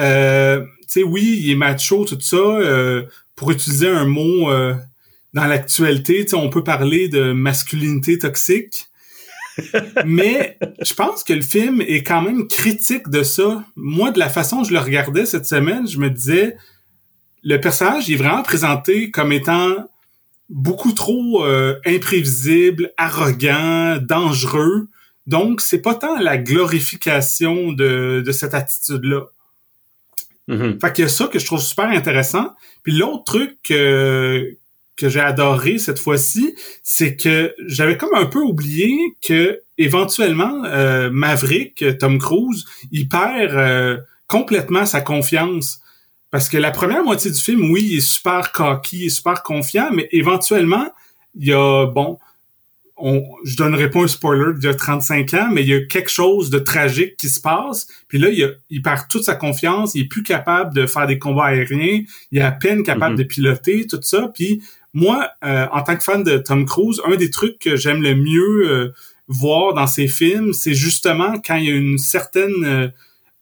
euh, 0.00 0.60
tu 0.60 0.86
sais, 0.88 1.02
oui, 1.04 1.38
il 1.40 1.52
est 1.52 1.54
macho, 1.56 2.04
tout 2.04 2.20
ça. 2.20 2.36
Euh, 2.36 3.04
pour 3.36 3.50
utiliser 3.50 3.88
un 3.88 4.06
mot 4.06 4.50
euh, 4.50 4.74
dans 5.34 5.44
l'actualité, 5.44 6.24
on 6.34 6.48
peut 6.48 6.64
parler 6.64 7.08
de 7.08 7.32
masculinité 7.32 8.18
toxique. 8.18 8.86
mais 10.04 10.56
je 10.80 10.94
pense 10.94 11.22
que 11.22 11.32
le 11.32 11.42
film 11.42 11.80
est 11.80 12.02
quand 12.02 12.22
même 12.22 12.48
critique 12.48 13.08
de 13.08 13.22
ça. 13.22 13.64
Moi, 13.76 14.10
de 14.10 14.18
la 14.18 14.28
façon 14.28 14.58
dont 14.58 14.64
je 14.64 14.72
le 14.72 14.78
regardais 14.78 15.26
cette 15.26 15.46
semaine, 15.46 15.86
je 15.88 15.98
me 15.98 16.08
disais, 16.08 16.56
le 17.42 17.60
personnage 17.60 18.10
est 18.10 18.16
vraiment 18.16 18.42
présenté 18.42 19.10
comme 19.10 19.32
étant 19.32 19.74
beaucoup 20.48 20.92
trop 20.92 21.44
euh, 21.44 21.78
imprévisible, 21.84 22.92
arrogant, 22.96 23.98
dangereux. 24.00 24.88
Donc, 25.26 25.60
c'est 25.60 25.82
pas 25.82 25.94
tant 25.94 26.18
la 26.18 26.36
glorification 26.36 27.72
de, 27.72 28.22
de 28.24 28.32
cette 28.32 28.54
attitude-là. 28.54 29.22
Mm-hmm. 30.48 30.80
Fait 30.80 30.92
qu'il 30.92 31.04
y 31.04 31.06
a 31.06 31.10
ça 31.10 31.26
que 31.26 31.38
je 31.38 31.46
trouve 31.46 31.60
super 31.60 31.86
intéressant. 31.86 32.54
Puis 32.82 32.92
l'autre 32.92 33.24
truc 33.24 33.58
que, 33.62 34.56
que 34.96 35.08
j'ai 35.08 35.20
adoré 35.20 35.78
cette 35.78 35.98
fois-ci, 35.98 36.54
c'est 36.82 37.16
que 37.16 37.54
j'avais 37.66 37.96
comme 37.96 38.14
un 38.14 38.26
peu 38.26 38.40
oublié 38.40 38.96
que 39.22 39.60
éventuellement 39.76 40.64
euh, 40.64 41.10
Maverick, 41.10 41.84
Tom 41.98 42.18
Cruise, 42.18 42.64
il 42.92 43.08
perd 43.08 43.54
euh, 43.54 43.98
complètement 44.28 44.86
sa 44.86 45.00
confiance. 45.00 45.80
Parce 46.30 46.48
que 46.48 46.56
la 46.56 46.70
première 46.70 47.04
moitié 47.04 47.30
du 47.30 47.40
film, 47.40 47.70
oui, 47.70 47.82
il 47.90 47.96
est 47.98 48.00
super 48.00 48.52
cocky, 48.52 48.98
il 48.98 49.06
est 49.06 49.08
super 49.08 49.42
confiant, 49.42 49.90
mais 49.92 50.08
éventuellement, 50.10 50.88
il 51.36 51.48
y 51.48 51.52
a, 51.52 51.86
bon, 51.86 52.18
on, 52.96 53.22
je 53.44 53.56
donnerai 53.56 53.90
pas 53.90 54.00
un 54.00 54.08
spoiler 54.08 54.66
a 54.66 54.74
35 54.74 55.34
ans, 55.34 55.48
mais 55.52 55.62
il 55.62 55.68
y 55.68 55.74
a 55.74 55.84
quelque 55.84 56.10
chose 56.10 56.50
de 56.50 56.58
tragique 56.58 57.16
qui 57.16 57.28
se 57.28 57.40
passe. 57.40 57.88
Puis 58.08 58.18
là, 58.18 58.28
il, 58.28 58.56
il 58.70 58.82
perd 58.82 59.08
toute 59.08 59.24
sa 59.24 59.34
confiance, 59.34 59.94
il 59.94 60.02
est 60.02 60.08
plus 60.08 60.22
capable 60.22 60.74
de 60.74 60.86
faire 60.86 61.06
des 61.06 61.18
combats 61.18 61.46
aériens, 61.46 62.02
il 62.30 62.38
est 62.38 62.42
à 62.42 62.52
peine 62.52 62.82
capable 62.82 63.14
mm-hmm. 63.14 63.18
de 63.18 63.24
piloter, 63.24 63.86
tout 63.86 64.00
ça. 64.02 64.30
Puis 64.32 64.62
moi, 64.94 65.28
euh, 65.44 65.66
en 65.72 65.82
tant 65.82 65.96
que 65.96 66.04
fan 66.04 66.22
de 66.22 66.38
Tom 66.38 66.64
Cruise, 66.64 67.02
un 67.04 67.16
des 67.16 67.30
trucs 67.30 67.58
que 67.58 67.74
j'aime 67.74 68.00
le 68.00 68.14
mieux 68.14 68.70
euh, 68.70 68.94
voir 69.26 69.74
dans 69.74 69.88
ses 69.88 70.06
films, 70.06 70.52
c'est 70.52 70.74
justement 70.74 71.34
quand 71.44 71.56
il 71.56 71.64
y 71.64 71.72
a 71.72 71.74
une 71.74 71.98
certaine 71.98 72.92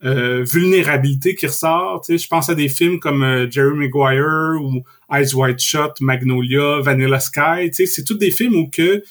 euh, 0.03 0.45
vulnérabilité 0.45 1.35
qui 1.35 1.47
ressort. 1.47 2.01
Tu 2.07 2.13
sais, 2.13 2.25
je 2.25 2.29
pense 2.29 2.49
à 2.49 2.55
des 2.55 2.69
films 2.69 2.99
comme 3.01 3.49
Jerry 3.51 3.77
Maguire 3.77 4.63
ou 4.63 4.83
Eyes 5.13 5.35
Wide 5.35 5.59
Shut, 5.59 6.01
Magnolia, 6.01 6.81
Vanilla 6.81 7.21
Sky. 7.21 7.67
Tu 7.67 7.75
sais, 7.75 7.87
c'est 7.87 8.05
tous 8.05 8.15
des 8.15 8.31
films 8.31 8.57
où 8.57 8.71
que 8.71 9.03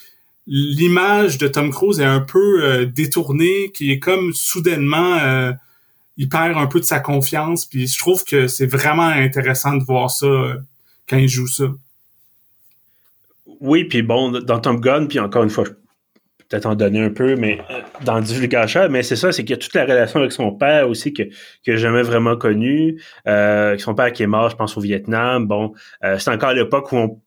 l'image 0.48 1.38
de 1.38 1.48
Tom 1.48 1.70
Cruise 1.70 2.00
est 2.00 2.06
un 2.06 2.22
peu 2.22 2.88
détournée, 2.88 3.72
qui 3.72 3.92
est 3.92 4.00
comme 4.00 4.34
soudainement 4.34 5.54
il 6.18 6.28
perd 6.28 6.58
un 6.58 6.68
peu 6.68 6.80
de 6.80 6.86
sa 6.86 7.00
confiance. 7.00 7.66
Puis 7.66 7.88
je 7.88 8.00
trouve 8.00 8.24
que 8.26 8.48
c'est 8.48 8.66
vraiment 8.66 9.08
intéressant 9.08 9.78
de 9.78 9.84
voir 9.84 10.10
ça 10.10 10.28
quand 11.08 11.18
il 11.18 11.30
joue 11.30 11.48
ça. 11.48 11.66
Oui, 13.62 13.86
puis 13.86 14.02
bon, 14.02 14.32
dans 14.32 14.60
Tom 14.60 14.80
Gun, 14.80 15.06
puis 15.06 15.20
encore 15.20 15.44
une 15.44 15.50
fois, 15.50 15.64
je 15.66 15.72
peut-être 16.50 16.66
en 16.66 16.76
donner 16.76 17.02
un 17.02 17.10
peu, 17.10 17.36
mais 17.36 17.60
euh, 17.70 17.80
dans 18.04 18.20
Divulgacha, 18.20 18.90
mais 18.90 19.04
c'est 19.04 19.16
ça, 19.16 19.32
c'est 19.32 19.44
qu'il 19.44 19.52
y 19.52 19.54
a 19.54 19.58
toute 19.58 19.74
la 19.74 19.84
relation 19.84 20.20
avec 20.20 20.34
son 20.34 20.52
père 20.52 20.90
aussi 20.90 21.14
que, 21.14 21.24
que 21.66 21.78
jamais 21.78 22.02
vraiment 22.02 22.36
connu. 22.36 23.02
Euh, 23.26 23.78
son 23.78 23.96
père 23.96 24.12
qui 24.12 24.24
est 24.24 24.28
mort, 24.28 24.50
je 24.50 24.58
pense, 24.58 24.76
au 24.76 24.82
Vietnam. 24.82 25.48
Bon, 25.48 25.74
euh, 26.04 26.18
c'est 26.20 26.30
encore 26.30 26.52
l'époque 26.52 26.92
où 26.92 27.22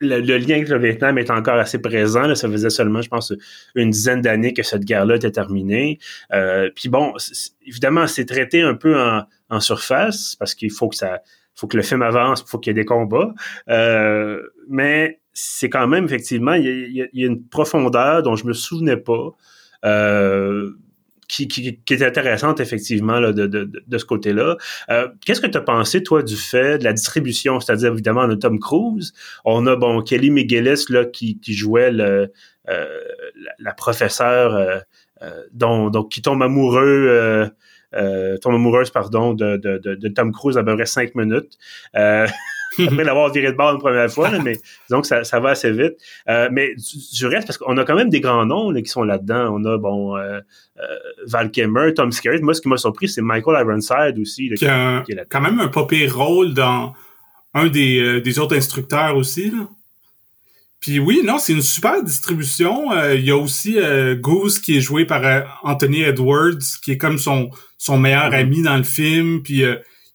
le, 0.00 0.18
lien 0.20 0.56
avec 0.56 0.68
le 0.68 0.78
Vietnam 0.78 1.16
est 1.16 1.30
encore 1.30 1.56
assez 1.56 1.80
présent. 1.80 2.34
Ça 2.34 2.48
faisait 2.48 2.70
seulement, 2.70 3.00
je 3.00 3.08
pense, 3.08 3.32
une 3.74 3.90
dizaine 3.90 4.20
d'années 4.20 4.52
que 4.52 4.62
cette 4.62 4.84
guerre-là 4.84 5.16
était 5.16 5.30
terminée. 5.30 5.98
Euh, 6.34 6.70
puis 6.74 6.90
bon, 6.90 7.14
évidemment, 7.66 8.06
c'est 8.06 8.26
traité 8.26 8.60
un 8.60 8.74
peu 8.74 9.00
en, 9.00 9.22
en 9.48 9.60
surface 9.60 10.36
parce 10.38 10.54
qu'il 10.54 10.70
faut 10.70 10.88
que 10.88 10.96
ça, 10.96 11.20
faut 11.58 11.66
que 11.66 11.76
le 11.76 11.82
film 11.82 12.02
avance, 12.02 12.44
faut 12.46 12.58
qu'il 12.58 12.70
y 12.70 12.72
ait 12.72 12.82
des 12.82 12.84
combats. 12.84 13.34
Euh, 13.68 14.40
mais 14.68 15.17
c'est 15.40 15.70
quand 15.70 15.86
même 15.86 16.04
effectivement, 16.04 16.54
il 16.54 16.90
y, 16.92 17.02
a, 17.02 17.26
une 17.26 17.44
profondeur 17.46 18.22
dont 18.22 18.34
je 18.34 18.44
me 18.46 18.52
souvenais 18.52 18.96
pas. 18.96 19.30
Euh, 19.84 20.72
qui, 21.28 21.78
est 21.90 22.02
intéressante 22.02 22.58
effectivement 22.58 23.20
là, 23.20 23.32
de, 23.32 23.46
de, 23.46 23.98
ce 23.98 24.04
côté-là. 24.06 24.56
Euh, 24.88 25.08
Qu'est-ce 25.24 25.42
que 25.42 25.46
tu 25.46 25.58
as 25.58 25.60
pensé, 25.60 26.02
toi, 26.02 26.22
du 26.22 26.36
fait 26.36 26.78
de 26.78 26.84
la 26.84 26.94
distribution? 26.94 27.60
C'est-à-dire, 27.60 27.92
évidemment, 27.92 28.22
on 28.22 28.30
a 28.30 28.36
Tom 28.36 28.58
Cruise, 28.58 29.12
on 29.44 29.66
a 29.66 29.76
bon 29.76 30.00
Kelly 30.00 30.30
McGillis 30.30 30.86
là, 30.88 31.04
qui, 31.04 31.38
qui 31.38 31.52
jouait 31.52 31.90
le, 31.90 32.32
euh, 32.70 32.98
la, 33.58 33.74
professeure 33.74 34.54
euh, 35.22 35.42
dont, 35.52 35.90
donc, 35.90 36.10
qui 36.10 36.22
tombe 36.22 36.42
amoureux 36.42 37.50
tombe 38.40 38.54
amoureuse 38.54 38.90
pardon 38.90 39.34
de, 39.34 39.58
de, 39.58 40.08
Tom 40.08 40.32
Cruise 40.32 40.56
à 40.56 40.64
peu 40.64 40.74
près 40.76 40.86
cinq 40.86 41.14
minutes. 41.14 41.58
Après 42.78 43.04
l'avoir 43.04 43.32
viré 43.32 43.50
de 43.50 43.56
bord 43.56 43.72
une 43.72 43.80
première 43.80 44.10
fois, 44.10 44.30
mais 44.42 44.58
disons 44.88 45.00
que 45.00 45.06
ça, 45.06 45.24
ça 45.24 45.40
va 45.40 45.50
assez 45.50 45.72
vite. 45.72 45.94
Euh, 46.28 46.48
mais 46.52 46.74
du, 46.74 47.26
reste, 47.26 47.46
parce 47.46 47.58
qu'on 47.58 47.76
a 47.76 47.84
quand 47.84 47.96
même 47.96 48.10
des 48.10 48.20
grands 48.20 48.46
noms 48.46 48.70
là, 48.70 48.82
qui 48.82 48.88
sont 48.88 49.02
là-dedans. 49.02 49.54
On 49.54 49.64
a, 49.64 49.78
bon, 49.78 50.16
euh, 50.16 50.40
euh 50.78 50.82
Val 51.26 51.50
Kilmer, 51.50 51.94
Tom 51.94 52.12
Skerritt. 52.12 52.42
Moi, 52.42 52.54
ce 52.54 52.60
qui 52.60 52.68
m'a 52.68 52.76
surpris, 52.76 53.08
c'est 53.08 53.22
Michael 53.22 53.66
Ironside 53.66 54.18
aussi. 54.20 54.48
Là, 54.48 54.56
qui, 54.56 54.66
a 54.66 55.02
qui, 55.02 55.14
quand 55.28 55.40
même 55.40 55.60
un 55.60 55.68
pas 55.68 55.86
rôle 56.10 56.54
dans 56.54 56.92
un 57.54 57.66
des, 57.66 58.20
des 58.20 58.38
autres 58.38 58.56
instructeurs 58.56 59.16
aussi. 59.16 59.50
Là. 59.50 59.68
Puis 60.80 61.00
oui, 61.00 61.22
non, 61.24 61.38
c'est 61.38 61.54
une 61.54 61.62
super 61.62 62.02
distribution. 62.04 62.92
Il 63.10 63.24
y 63.24 63.32
a 63.32 63.36
aussi 63.36 63.78
Goose 64.20 64.60
qui 64.60 64.76
est 64.76 64.80
joué 64.80 65.04
par 65.04 65.58
Anthony 65.64 66.02
Edwards, 66.02 66.62
qui 66.82 66.92
est 66.92 66.98
comme 66.98 67.18
son 67.18 67.50
son 67.78 67.98
meilleur 67.98 68.30
mm-hmm. 68.30 68.40
ami 68.40 68.62
dans 68.62 68.76
le 68.76 68.84
film. 68.84 69.42
Puis 69.42 69.64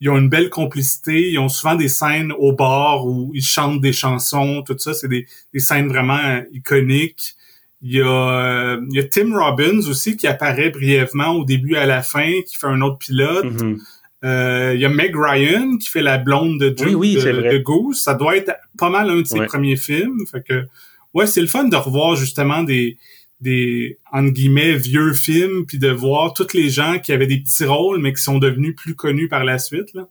ils 0.04 0.10
ont 0.10 0.18
une 0.18 0.28
belle 0.28 0.50
complicité, 0.50 1.32
ils 1.32 1.40
ont 1.40 1.48
souvent 1.48 1.76
des 1.76 1.88
scènes 1.88 2.34
au 2.38 2.52
bord 2.52 3.08
où 3.08 3.32
ils 3.34 3.42
chantent 3.42 3.80
des 3.80 3.94
chansons, 3.94 4.62
tout 4.62 4.78
ça, 4.78 4.94
c'est 4.94 5.08
des, 5.08 5.26
des 5.54 5.62
scènes 5.62 5.88
vraiment 5.88 6.18
euh, 6.18 6.42
iconiques. 6.52 7.36
Il 7.82 7.94
y, 7.94 8.02
a, 8.02 8.06
euh, 8.06 8.82
il 8.90 8.98
y 8.98 9.00
a 9.00 9.06
Tim 9.06 9.34
Robbins 9.34 9.80
aussi 9.88 10.18
qui 10.18 10.28
apparaît 10.28 10.72
brièvement 10.72 11.32
au 11.32 11.46
début 11.46 11.76
et 11.76 11.78
à 11.78 11.86
la 11.86 12.02
fin, 12.02 12.42
qui 12.46 12.58
fait 12.58 12.68
un 12.68 12.82
autre 12.82 12.98
pilote. 12.98 13.46
Mm-hmm. 13.46 13.78
euh, 14.26 14.72
il 14.76 14.82
y 14.82 14.86
a 14.86 14.90
Meg 14.90 15.16
Ryan 15.16 15.78
qui 15.78 15.88
fait 15.88 16.02
la 16.02 16.18
blonde 16.18 16.60
de, 16.60 16.68
de, 16.68 17.58
Goose. 17.60 18.02
Ça 18.02 18.14
doit 18.14 18.36
être 18.36 18.52
pas 18.78 18.90
mal 18.90 19.10
un 19.10 19.22
de 19.22 19.26
ses 19.26 19.46
premiers 19.46 19.78
films. 19.78 20.20
Fait 20.30 20.44
que 20.46 20.66
ouais, 21.14 21.28
c'est 21.28 21.42
le 21.42 21.48
fun 21.48 21.64
de 21.64 21.78
revoir 21.78 22.18
justement 22.18 22.64
des, 22.64 22.98
des 23.44 24.00
entre 24.12 24.32
guillemets 24.32 24.76
vieux 24.76 25.14
films 25.14 25.66
puis 25.66 25.78
de 25.78 25.90
voir 25.90 26.34
tous 26.34 26.54
les 26.54 26.70
gens 26.70 26.98
qui 27.00 27.12
avaient 27.12 27.28
des 27.28 27.40
petits 27.40 27.66
rôles 27.66 28.00
mais 28.00 28.14
qui 28.14 28.24
sont 28.24 28.40
devenus 28.40 28.76
plus 28.76 28.96
connus 28.96 29.28
par 29.28 29.44
la 29.44 29.60
suite 29.60 29.94
là. 29.94 30.08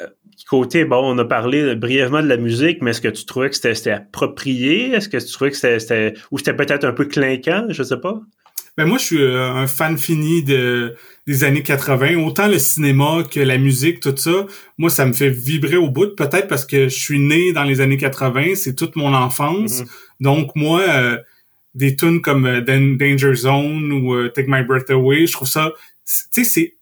Euh, 0.00 0.06
côté, 0.48 0.84
bon, 0.84 1.00
on 1.02 1.18
a 1.18 1.24
parlé 1.24 1.74
brièvement 1.74 2.22
de 2.22 2.28
la 2.28 2.36
musique, 2.36 2.82
mais 2.82 2.90
est-ce 2.90 3.00
que 3.00 3.08
tu 3.08 3.24
trouvais 3.24 3.50
que 3.50 3.56
c'était 3.56 3.90
approprié? 3.90 4.92
Est-ce 4.92 5.08
que 5.08 5.16
tu 5.16 5.32
trouvais 5.32 5.50
que 5.50 5.56
c'était 5.56 6.14
ou 6.30 6.38
c'était 6.38 6.54
peut-être 6.54 6.84
un 6.84 6.92
peu 6.92 7.04
clinquant? 7.04 7.66
Je 7.70 7.82
sais 7.82 7.98
pas. 7.98 8.20
Ben 8.76 8.86
moi, 8.86 8.96
je 8.96 9.04
suis 9.04 9.22
euh, 9.22 9.50
un 9.50 9.66
fan 9.66 9.98
fini 9.98 10.42
de 10.42 10.94
des 11.26 11.44
années 11.44 11.62
80. 11.62 12.16
Autant 12.24 12.48
le 12.48 12.58
cinéma 12.58 13.22
que 13.30 13.38
la 13.40 13.58
musique, 13.58 14.00
tout 14.00 14.16
ça, 14.16 14.46
moi, 14.78 14.90
ça 14.90 15.06
me 15.06 15.12
fait 15.12 15.28
vibrer 15.28 15.76
au 15.76 15.88
bout. 15.88 16.16
Peut-être 16.16 16.48
parce 16.48 16.64
que 16.64 16.88
je 16.88 16.98
suis 16.98 17.20
né 17.20 17.52
dans 17.52 17.64
les 17.64 17.80
années 17.80 17.98
80, 17.98 18.54
c'est 18.54 18.74
toute 18.74 18.96
mon 18.96 19.14
enfance. 19.14 19.82
Mm-hmm. 19.82 19.86
Donc 20.20 20.56
moi, 20.56 20.80
euh, 20.80 21.18
des 21.74 21.96
tunes 21.96 22.20
comme 22.20 22.46
euh, 22.46 22.60
Danger 22.60 23.34
Zone 23.34 23.92
ou 23.92 24.14
euh, 24.14 24.28
Take 24.28 24.48
My 24.48 24.62
Breath 24.62 24.90
Away, 24.90 25.26
je 25.26 25.32
trouve 25.32 25.48
ça, 25.48 25.72
tu 26.06 26.14
sais, 26.30 26.44
c'est 26.44 26.74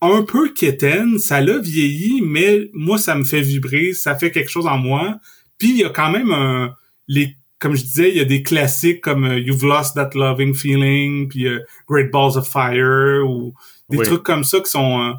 un 0.00 0.22
peu 0.22 0.52
quétaine, 0.52 1.18
ça 1.18 1.40
l'a 1.40 1.58
vieilli, 1.58 2.22
mais 2.22 2.70
moi, 2.72 2.98
ça 2.98 3.14
me 3.14 3.24
fait 3.24 3.40
vibrer, 3.40 3.92
ça 3.92 4.14
fait 4.14 4.30
quelque 4.30 4.50
chose 4.50 4.66
en 4.66 4.78
moi. 4.78 5.18
Puis 5.58 5.70
il 5.70 5.76
y 5.78 5.84
a 5.84 5.90
quand 5.90 6.10
même 6.10 6.30
un, 6.30 6.74
les, 7.08 7.36
comme 7.58 7.74
je 7.74 7.82
disais, 7.82 8.10
il 8.10 8.16
y 8.16 8.20
a 8.20 8.24
des 8.24 8.42
classiques 8.42 9.00
comme 9.00 9.24
euh, 9.24 9.38
You've 9.38 9.64
Lost 9.64 9.96
That 9.96 10.10
Loving 10.14 10.54
Feeling, 10.54 11.28
puis 11.28 11.46
Great 11.88 12.10
Balls 12.12 12.36
of 12.36 12.48
Fire, 12.48 13.28
ou 13.28 13.54
des 13.90 13.98
trucs 13.98 14.22
comme 14.22 14.44
ça 14.44 14.60
qui 14.60 14.70
sont, 14.70 15.14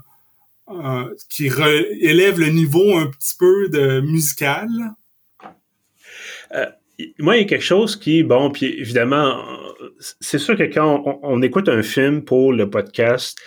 qui 1.29 1.47
élèvent 1.47 2.39
le 2.39 2.49
niveau 2.49 2.97
un 2.97 3.07
petit 3.07 3.35
peu 3.37 3.67
de 3.67 3.99
musical 3.99 4.69
moi, 7.19 7.37
il 7.37 7.41
y 7.41 7.45
a 7.45 7.47
quelque 7.47 7.63
chose 7.63 7.95
qui, 7.95 8.23
bon, 8.23 8.51
puis 8.51 8.79
évidemment, 8.79 9.43
c'est 10.19 10.37
sûr 10.37 10.57
que 10.57 10.63
quand 10.63 11.19
on, 11.23 11.41
écoute 11.41 11.69
un 11.69 11.81
film 11.81 12.23
pour 12.23 12.53
le 12.53 12.69
podcast, 12.69 13.37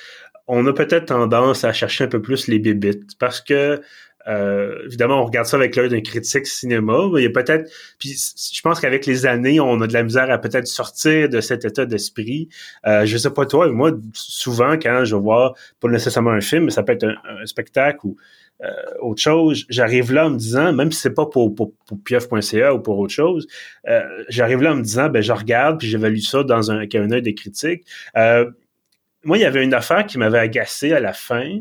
on 0.48 0.66
a 0.66 0.72
peut-être 0.72 1.06
tendance 1.06 1.64
à 1.64 1.72
chercher 1.72 2.04
un 2.04 2.08
peu 2.08 2.20
plus 2.20 2.48
les 2.48 2.58
bébites 2.58 3.18
parce 3.18 3.40
que 3.40 3.80
euh, 4.28 4.76
évidemment, 4.86 5.22
on 5.22 5.24
regarde 5.24 5.46
ça 5.46 5.56
avec 5.56 5.76
l'œil 5.76 5.88
d'un 5.88 6.00
critique 6.00 6.46
cinéma. 6.46 7.08
Il 7.16 7.22
y 7.22 7.26
a 7.26 7.30
peut-être, 7.30 7.70
puis 7.98 8.10
je 8.10 8.60
pense 8.62 8.80
qu'avec 8.80 9.06
les 9.06 9.26
années, 9.26 9.60
on 9.60 9.80
a 9.80 9.86
de 9.86 9.92
la 9.92 10.02
misère 10.02 10.30
à 10.30 10.38
peut-être 10.38 10.66
sortir 10.66 11.28
de 11.28 11.40
cet 11.40 11.64
état 11.64 11.86
d'esprit. 11.86 12.48
Euh, 12.86 13.04
je 13.04 13.16
sais 13.16 13.30
pas 13.30 13.46
toi, 13.46 13.70
moi, 13.70 13.92
souvent 14.12 14.74
quand 14.74 15.04
je 15.04 15.16
vois 15.16 15.54
pas 15.80 15.88
nécessairement 15.88 16.30
un 16.30 16.40
film, 16.40 16.64
mais 16.64 16.70
ça 16.70 16.82
peut 16.82 16.92
être 16.92 17.04
un, 17.04 17.46
spectacle 17.46 18.06
ou 18.06 18.16
euh, 18.62 18.70
autre 19.00 19.20
chose, 19.20 19.64
j'arrive 19.68 20.12
là 20.12 20.26
en 20.26 20.30
me 20.30 20.38
disant, 20.38 20.72
même 20.72 20.92
si 20.92 21.00
c'est 21.00 21.14
pas 21.14 21.26
pour, 21.26 21.52
pour, 21.52 21.72
pour 21.86 21.98
pieuf.ca 22.04 22.74
ou 22.74 22.78
pour 22.78 22.98
autre 22.98 23.12
chose, 23.12 23.48
euh, 23.88 24.02
j'arrive 24.28 24.62
là 24.62 24.72
en 24.72 24.76
me 24.76 24.82
disant, 24.82 25.08
ben 25.08 25.20
je 25.20 25.32
regarde 25.32 25.80
puis 25.80 25.88
j'évalue 25.88 26.18
ça 26.18 26.44
dans 26.44 26.70
un, 26.70 26.76
avec 26.76 26.94
un 26.94 27.10
œil 27.10 27.22
des 27.22 27.34
critiques. 27.34 27.84
Euh, 28.16 28.48
moi, 29.24 29.38
il 29.38 29.40
y 29.40 29.44
avait 29.44 29.64
une 29.64 29.74
affaire 29.74 30.06
qui 30.06 30.18
m'avait 30.18 30.38
agacé 30.38 30.92
à 30.92 31.00
la 31.00 31.12
fin 31.12 31.60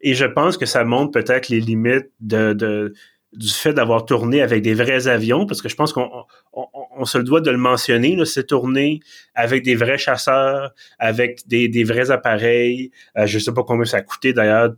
et 0.00 0.14
je 0.14 0.24
pense 0.24 0.56
que 0.56 0.66
ça 0.66 0.84
montre 0.84 1.12
peut-être 1.12 1.48
les 1.48 1.60
limites 1.60 2.10
de, 2.20 2.52
de 2.52 2.94
du 3.32 3.48
fait 3.48 3.74
d'avoir 3.74 4.06
tourné 4.06 4.40
avec 4.40 4.62
des 4.62 4.74
vrais 4.74 5.08
avions, 5.08 5.46
parce 5.46 5.60
que 5.60 5.68
je 5.68 5.74
pense 5.74 5.92
qu'on 5.92 6.08
on, 6.52 7.04
se 7.04 7.18
le 7.18 7.24
doit 7.24 7.40
de 7.40 7.50
le 7.50 7.58
mentionner, 7.58 8.16
c'est 8.24 8.46
tourné 8.46 9.00
avec 9.34 9.62
des 9.62 9.74
vrais 9.74 9.98
chasseurs, 9.98 10.72
avec 10.98 11.46
des, 11.46 11.68
des 11.68 11.84
vrais 11.84 12.10
appareils. 12.10 12.90
Euh, 13.18 13.26
je 13.26 13.38
sais 13.38 13.52
pas 13.52 13.62
combien 13.62 13.84
ça 13.84 13.98
a 13.98 14.02
coûté 14.02 14.32
d'ailleurs 14.32 14.74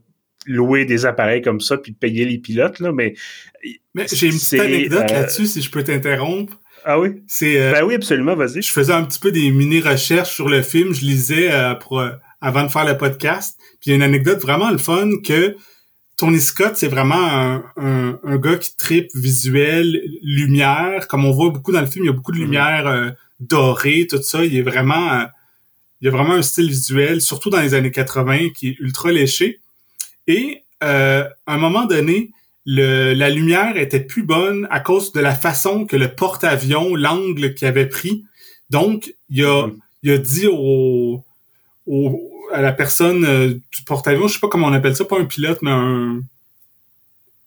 louer 0.47 0.87
des 0.87 1.05
appareils 1.05 1.43
comme 1.43 1.61
ça 1.61 1.77
puis 1.77 1.93
payer 1.93 2.25
les 2.25 2.39
pilotes 2.39 2.79
là, 2.81 2.91
mais, 2.91 3.15
mais 3.95 4.07
j'ai 4.11 4.29
une 4.29 4.33
petite 4.33 4.61
anecdote 4.61 5.11
euh, 5.11 5.15
là-dessus 5.15 5.47
si 5.47 5.63
je 5.63 5.71
peux 5.71 5.85
t'interrompre. 5.85 6.59
Ah 6.85 6.99
oui? 6.99 7.23
C'est 7.27 7.61
euh, 7.61 7.73
ben 7.73 7.85
oui 7.85 7.95
absolument, 7.95 8.35
vas-y. 8.35 8.63
Je 8.63 8.73
faisais 8.73 8.93
un 8.93 9.05
petit 9.05 9.19
peu 9.19 9.31
des 9.31 9.51
mini 9.51 9.81
recherches 9.81 10.35
sur 10.35 10.49
le 10.49 10.63
film, 10.63 10.95
je 10.95 11.03
lisais 11.03 11.51
pour 11.81 12.03
avant 12.41 12.65
de 12.65 12.69
faire 12.69 12.85
le 12.85 12.97
podcast. 12.97 13.59
Puis 13.81 13.87
il 13.87 13.91
y 13.91 13.93
a 13.93 13.97
une 13.97 14.03
anecdote 14.03 14.41
vraiment 14.41 14.71
le 14.71 14.79
fun 14.79 15.09
que 15.25 15.57
Tony 16.19 16.41
Scott, 16.41 16.73
c'est 16.75 16.89
vraiment 16.89 17.63
un, 17.77 18.19
un, 18.25 18.37
gars 18.39 18.57
qui 18.57 18.77
tripe 18.77 19.09
visuel, 19.15 20.03
lumière. 20.21 21.07
Comme 21.07 21.25
on 21.25 21.31
voit 21.31 21.51
beaucoup 21.51 21.71
dans 21.71 21.81
le 21.81 21.87
film, 21.87 22.05
il 22.05 22.09
y 22.09 22.11
a 22.11 22.13
beaucoup 22.13 22.33
de 22.33 22.39
mhm. 22.39 22.45
lumière 22.45 22.87
euh, 22.89 23.11
dorée, 23.39 24.07
tout 24.11 24.21
ça. 24.21 24.45
Il 24.45 24.57
est 24.57 24.63
vraiment, 24.63 25.13
euh, 25.13 25.25
il 26.01 26.07
y 26.07 26.09
a 26.09 26.11
vraiment 26.11 26.35
un 26.35 26.43
style 26.43 26.69
visuel, 26.69 27.21
surtout 27.21 27.51
dans 27.51 27.61
les 27.61 27.75
années 27.75 27.93
80, 27.93 28.49
qui 28.51 28.71
est 28.71 28.81
ultra 28.81 29.13
léché. 29.13 29.61
Et 30.27 30.65
euh, 30.83 31.25
à 31.47 31.55
un 31.55 31.59
moment 31.59 31.85
donné, 31.85 32.33
le, 32.67 33.15
la 33.15 33.31
lumière 33.31 33.77
était 33.77 34.01
plus 34.01 34.25
bonne 34.25 34.67
à 34.73 34.81
cause 34.81 35.13
de 35.13 35.21
la 35.21 35.37
façon 35.37 35.87
que 35.87 35.97
le 35.97 36.13
porte-avions, 36.13 36.97
l'angle 36.97 37.55
qu'il 37.55 37.69
avait 37.69 37.87
pris. 37.87 38.25
Donc, 38.71 39.15
il 39.29 39.45
a, 39.45 39.69
mhm. 39.69 39.79
il 40.03 40.11
a 40.11 40.19
dit 40.19 40.49
au, 40.51 41.23
au, 41.89 42.31
à 42.53 42.63
la 42.63 42.73
personne 42.73 43.25
euh, 43.25 43.49
du 43.49 43.83
porte-avions, 43.87 44.29
je 44.29 44.35
sais 44.35 44.41
pas 44.41 44.49
comment 44.49 44.67
on 44.67 44.73
appelle 44.73 44.97
ça, 44.97 45.05
pas 45.05 45.19
un 45.19 45.25
pilote, 45.25 45.59
mais 45.63 45.71
un... 45.71 46.21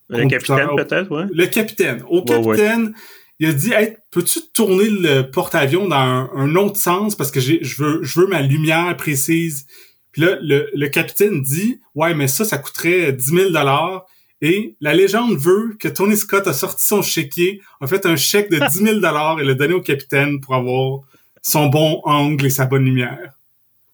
Le 0.09 0.27
capitaine 0.27 0.67
peut-être, 0.75 1.09
ouais. 1.09 1.25
Le 1.33 1.45
capitaine. 1.45 2.03
Au 2.09 2.21
capitaine, 2.21 2.93
il 3.39 3.47
a 3.47 3.53
dit 3.53 3.71
hey, 3.71 3.95
peux-tu 4.11 4.39
tourner 4.53 4.89
le 4.89 5.21
porte-avions 5.21 5.87
dans 5.87 6.29
un, 6.35 6.55
autre 6.55 6.75
sens? 6.75 7.15
Parce 7.15 7.31
que 7.31 7.39
j'ai 7.39 7.63
je 7.63 7.81
veux 7.81 8.03
je 8.03 8.19
veux 8.19 8.27
ma 8.27 8.41
lumière 8.41 8.95
précise. 8.97 9.67
Puis 10.11 10.23
là 10.23 10.37
le, 10.41 10.69
le 10.73 10.87
capitaine 10.89 11.41
dit 11.41 11.79
ouais 11.95 12.13
mais 12.13 12.27
ça 12.27 12.43
ça 12.43 12.57
coûterait 12.57 13.13
10 13.13 13.23
000 13.23 13.49
dollars 13.51 14.05
et 14.41 14.75
la 14.81 14.93
légende 14.93 15.37
veut 15.37 15.77
que 15.79 15.87
Tony 15.87 16.17
Scott 16.17 16.47
a 16.47 16.53
sorti 16.53 16.85
son 16.85 17.01
chéquier, 17.01 17.61
a 17.79 17.87
fait 17.87 18.05
un 18.05 18.15
chèque 18.15 18.51
de 18.51 18.59
10 18.59 18.77
000 18.77 18.99
dollars 18.99 19.39
et 19.39 19.45
l'a 19.45 19.53
donné 19.53 19.73
au 19.73 19.81
capitaine 19.81 20.41
pour 20.41 20.55
avoir 20.55 20.99
son 21.41 21.67
bon 21.67 22.01
angle 22.03 22.45
et 22.45 22.49
sa 22.49 22.65
bonne 22.65 22.85
lumière. 22.85 23.33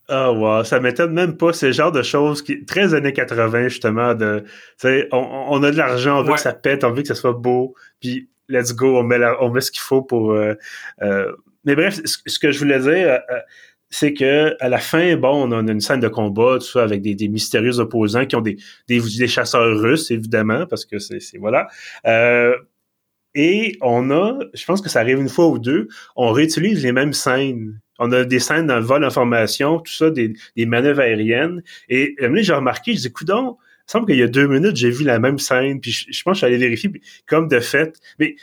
Ah 0.09 0.31
oh, 0.31 0.37
wow, 0.37 0.63
ça 0.63 0.79
m'étonne 0.79 1.11
même 1.13 1.35
pas. 1.35 1.51
Ce 1.51 1.71
genre 1.73 1.91
de 1.91 2.01
choses 2.01 2.41
qui 2.41 2.63
très 2.63 2.93
années 2.93 3.11
80 3.11 3.67
justement 3.67 4.13
de 4.13 4.45
on, 5.11 5.47
on 5.49 5.63
a 5.63 5.71
de 5.71 5.75
l'argent, 5.75 6.19
on 6.19 6.23
veut 6.23 6.33
que 6.33 6.39
ça 6.39 6.53
pète, 6.53 6.85
on 6.85 6.91
veut 6.91 7.01
que 7.01 7.09
ça 7.09 7.15
soit 7.15 7.33
beau, 7.33 7.75
puis 7.99 8.29
let's 8.47 8.73
go, 8.73 8.97
on 8.97 9.03
met 9.03 9.19
on 9.41 9.49
met 9.49 9.59
ce 9.59 9.71
qu'il 9.71 9.81
faut 9.81 10.01
pour 10.01 10.31
euh, 10.31 10.53
euh, 11.01 11.33
mais 11.65 11.75
bref, 11.75 11.99
ce, 12.05 12.39
que 12.39 12.51
je 12.51 12.59
voulais 12.59 12.79
dire 12.79 13.19
euh, 13.29 13.39
c'est 13.89 14.13
que 14.13 14.55
à 14.61 14.69
la 14.69 14.77
fin, 14.77 15.17
bon, 15.17 15.49
on 15.49 15.51
a 15.51 15.71
une 15.71 15.81
scène 15.81 15.99
de 15.99 16.07
combat, 16.07 16.57
tout 16.59 16.67
ça, 16.67 16.83
avec 16.83 17.01
des, 17.01 17.13
des 17.13 17.27
mystérieux 17.27 17.79
opposants 17.79 18.25
qui 18.25 18.37
ont 18.37 18.41
des, 18.41 18.57
des, 18.87 19.01
des 19.01 19.27
chasseurs 19.27 19.77
russes, 19.77 20.09
évidemment, 20.09 20.65
parce 20.67 20.85
que 20.85 21.00
c'est 21.00 21.20
voilà. 21.37 21.67
et 23.35 23.77
on 23.81 24.09
a, 24.11 24.39
je 24.53 24.65
pense 24.65 24.81
que 24.81 24.89
ça 24.89 25.01
arrive 25.01 25.20
une 25.20 25.29
fois 25.29 25.48
ou 25.48 25.59
deux, 25.59 25.89
on 26.15 26.31
réutilise 26.31 26.81
les 26.81 26.93
mêmes 26.93 27.13
scènes 27.13 27.79
on 28.00 28.12
a 28.12 28.24
des 28.24 28.40
scènes 28.40 28.68
dans 28.68 28.77
le 28.77 28.86
vol 28.86 29.01
d'information, 29.01 29.79
tout 29.79 29.92
ça, 29.92 30.10
des, 30.10 30.33
des 30.55 30.66
manœuvres 30.66 31.01
aériennes. 31.01 31.62
Et 31.90 32.16
là, 32.20 32.29
j'ai 32.36 32.53
remarqué, 32.53 32.94
je 32.94 33.01
dis, 33.01 33.12
coudon, 33.12 33.57
il 33.88 33.92
semble 33.92 34.05
qu'il 34.05 34.18
y 34.18 34.24
a 34.24 34.27
deux 34.27 34.48
minutes, 34.48 34.75
j'ai 34.75 34.92
vu 34.92 35.03
la 35.03 35.20
même 35.20 35.40
scène, 35.40 35.79
puis 35.79 35.92
je, 35.92 36.24
pense 36.24 36.33
que 36.33 36.33
je 36.33 36.38
suis 36.38 36.46
allé 36.46 36.57
vérifier, 36.57 36.92
comme 37.25 37.48
de 37.48 37.60
fait. 37.60 37.98
Mais 38.20 38.36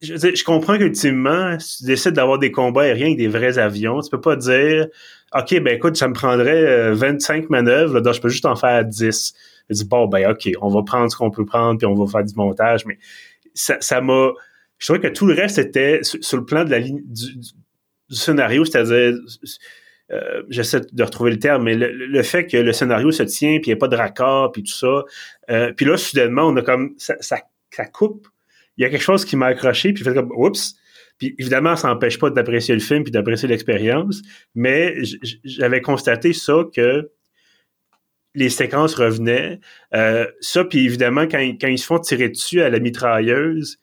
je, 0.00 0.14
je 0.14 0.44
comprends 0.44 0.78
qu'ultimement, 0.78 1.58
si 1.58 1.78
tu 1.78 1.84
décides 1.84 2.12
d'avoir 2.12 2.38
des 2.38 2.52
combats 2.52 2.82
aériens 2.82 3.06
avec 3.06 3.18
des 3.18 3.28
vrais 3.28 3.58
avions, 3.58 4.00
tu 4.00 4.10
peux 4.10 4.20
pas 4.20 4.36
dire 4.36 4.86
OK, 5.34 5.60
ben 5.60 5.74
écoute, 5.74 5.96
ça 5.96 6.08
me 6.08 6.14
prendrait 6.14 6.92
25 6.92 7.44
euh, 7.44 7.46
manœuvres, 7.50 8.00
donc 8.00 8.14
je 8.14 8.20
peux 8.20 8.28
juste 8.28 8.46
en 8.46 8.56
faire 8.56 8.84
10. 8.84 9.34
Je 9.68 9.74
dis 9.74 9.84
bon, 9.84 10.06
ben 10.06 10.30
OK, 10.30 10.48
on 10.60 10.68
va 10.68 10.82
prendre 10.82 11.10
ce 11.10 11.16
qu'on 11.16 11.30
peut 11.30 11.44
prendre, 11.44 11.78
puis 11.78 11.86
on 11.86 11.94
va 11.94 12.06
faire 12.06 12.24
du 12.24 12.34
montage, 12.36 12.86
mais 12.86 12.98
ça 13.54 14.00
m'a. 14.00 14.32
je 14.78 14.86
trouvais 14.86 15.00
que 15.00 15.12
tout 15.12 15.26
le 15.26 15.34
reste 15.34 15.58
était 15.58 16.00
sur, 16.02 16.38
le 16.38 16.44
plan 16.44 16.64
de 16.64 16.70
la 16.70 16.78
ligne 16.78 17.02
du, 17.04 17.26
du 18.08 18.16
scénario, 18.16 18.64
c'est-à-dire, 18.64 19.14
euh, 20.12 20.42
j'essaie 20.48 20.80
de 20.92 21.02
retrouver 21.02 21.32
le 21.32 21.38
terme, 21.38 21.64
mais 21.64 21.74
le, 21.74 22.22
fait 22.22 22.46
que 22.46 22.56
le 22.56 22.72
scénario 22.72 23.10
se 23.10 23.24
tient, 23.24 23.58
puis 23.58 23.70
il 23.70 23.74
n'y 23.74 23.74
a 23.74 23.76
pas 23.76 23.88
de 23.88 23.96
raccord, 23.96 24.52
puis 24.52 24.62
tout 24.62 24.72
ça, 24.72 25.04
euh, 25.50 25.72
puis 25.72 25.86
là, 25.86 25.96
soudainement, 25.96 26.46
on 26.46 26.56
a 26.56 26.62
comme, 26.62 26.94
ça, 26.98 27.16
ça, 27.20 27.38
coupe, 27.92 28.28
il 28.76 28.82
y 28.82 28.84
a 28.84 28.90
quelque 28.90 29.02
chose 29.02 29.24
qui 29.24 29.36
m'a 29.36 29.46
accroché, 29.46 29.92
puis 29.92 30.04
fait 30.04 30.14
comme, 30.14 30.32
oups, 30.32 30.76
puis 31.18 31.34
évidemment, 31.38 31.76
ça 31.76 31.88
n'empêche 31.88 32.18
pas 32.18 32.30
d'apprécier 32.30 32.74
le 32.74 32.80
film 32.80 33.02
puis 33.02 33.10
d'apprécier 33.10 33.48
l'expérience, 33.48 34.22
mais 34.54 34.94
j'avais 35.44 35.80
constaté 35.80 36.32
ça 36.32 36.64
que 36.74 37.10
les 38.34 38.50
séquences 38.50 38.94
revenaient. 38.94 39.60
Euh, 39.94 40.26
ça, 40.40 40.64
puis 40.64 40.84
évidemment, 40.84 41.22
quand, 41.22 41.40
quand, 41.58 41.68
ils 41.68 41.78
se 41.78 41.86
font 41.86 41.98
tirer 41.98 42.28
dessus 42.28 42.60
à 42.60 42.68
la 42.68 42.78
mitrailleuse, 42.80 43.78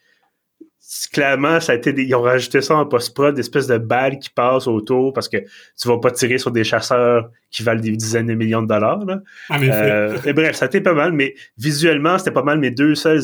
clairement, 1.11 1.59
ça 1.59 1.71
a 1.71 1.75
été 1.75 1.93
ils 1.95 2.15
ont 2.15 2.21
rajouté 2.21 2.61
ça 2.61 2.75
en 2.75 2.85
post-prod, 2.85 3.37
espèce 3.37 3.67
de 3.67 3.77
balles 3.77 4.19
qui 4.19 4.29
passent 4.29 4.67
autour 4.67 5.13
parce 5.13 5.29
que 5.29 5.37
tu 5.37 5.87
vas 5.87 5.97
pas 5.97 6.11
tirer 6.11 6.37
sur 6.37 6.51
des 6.51 6.63
chasseurs 6.63 7.29
qui 7.51 7.63
valent 7.63 7.81
des 7.81 7.91
dizaines 7.91 8.27
de 8.27 8.33
millions 8.33 8.61
de 8.61 8.67
dollars. 8.67 9.05
Là. 9.05 9.21
Euh, 9.51 10.17
et 10.25 10.33
bref, 10.33 10.55
ça 10.55 10.65
a 10.65 10.67
été 10.67 10.81
pas 10.81 10.93
mal, 10.93 11.13
mais 11.13 11.35
visuellement, 11.57 12.17
c'était 12.17 12.31
pas 12.31 12.43
mal 12.43 12.59
mes 12.59 12.71
deux 12.71 12.95
seuls 12.95 13.21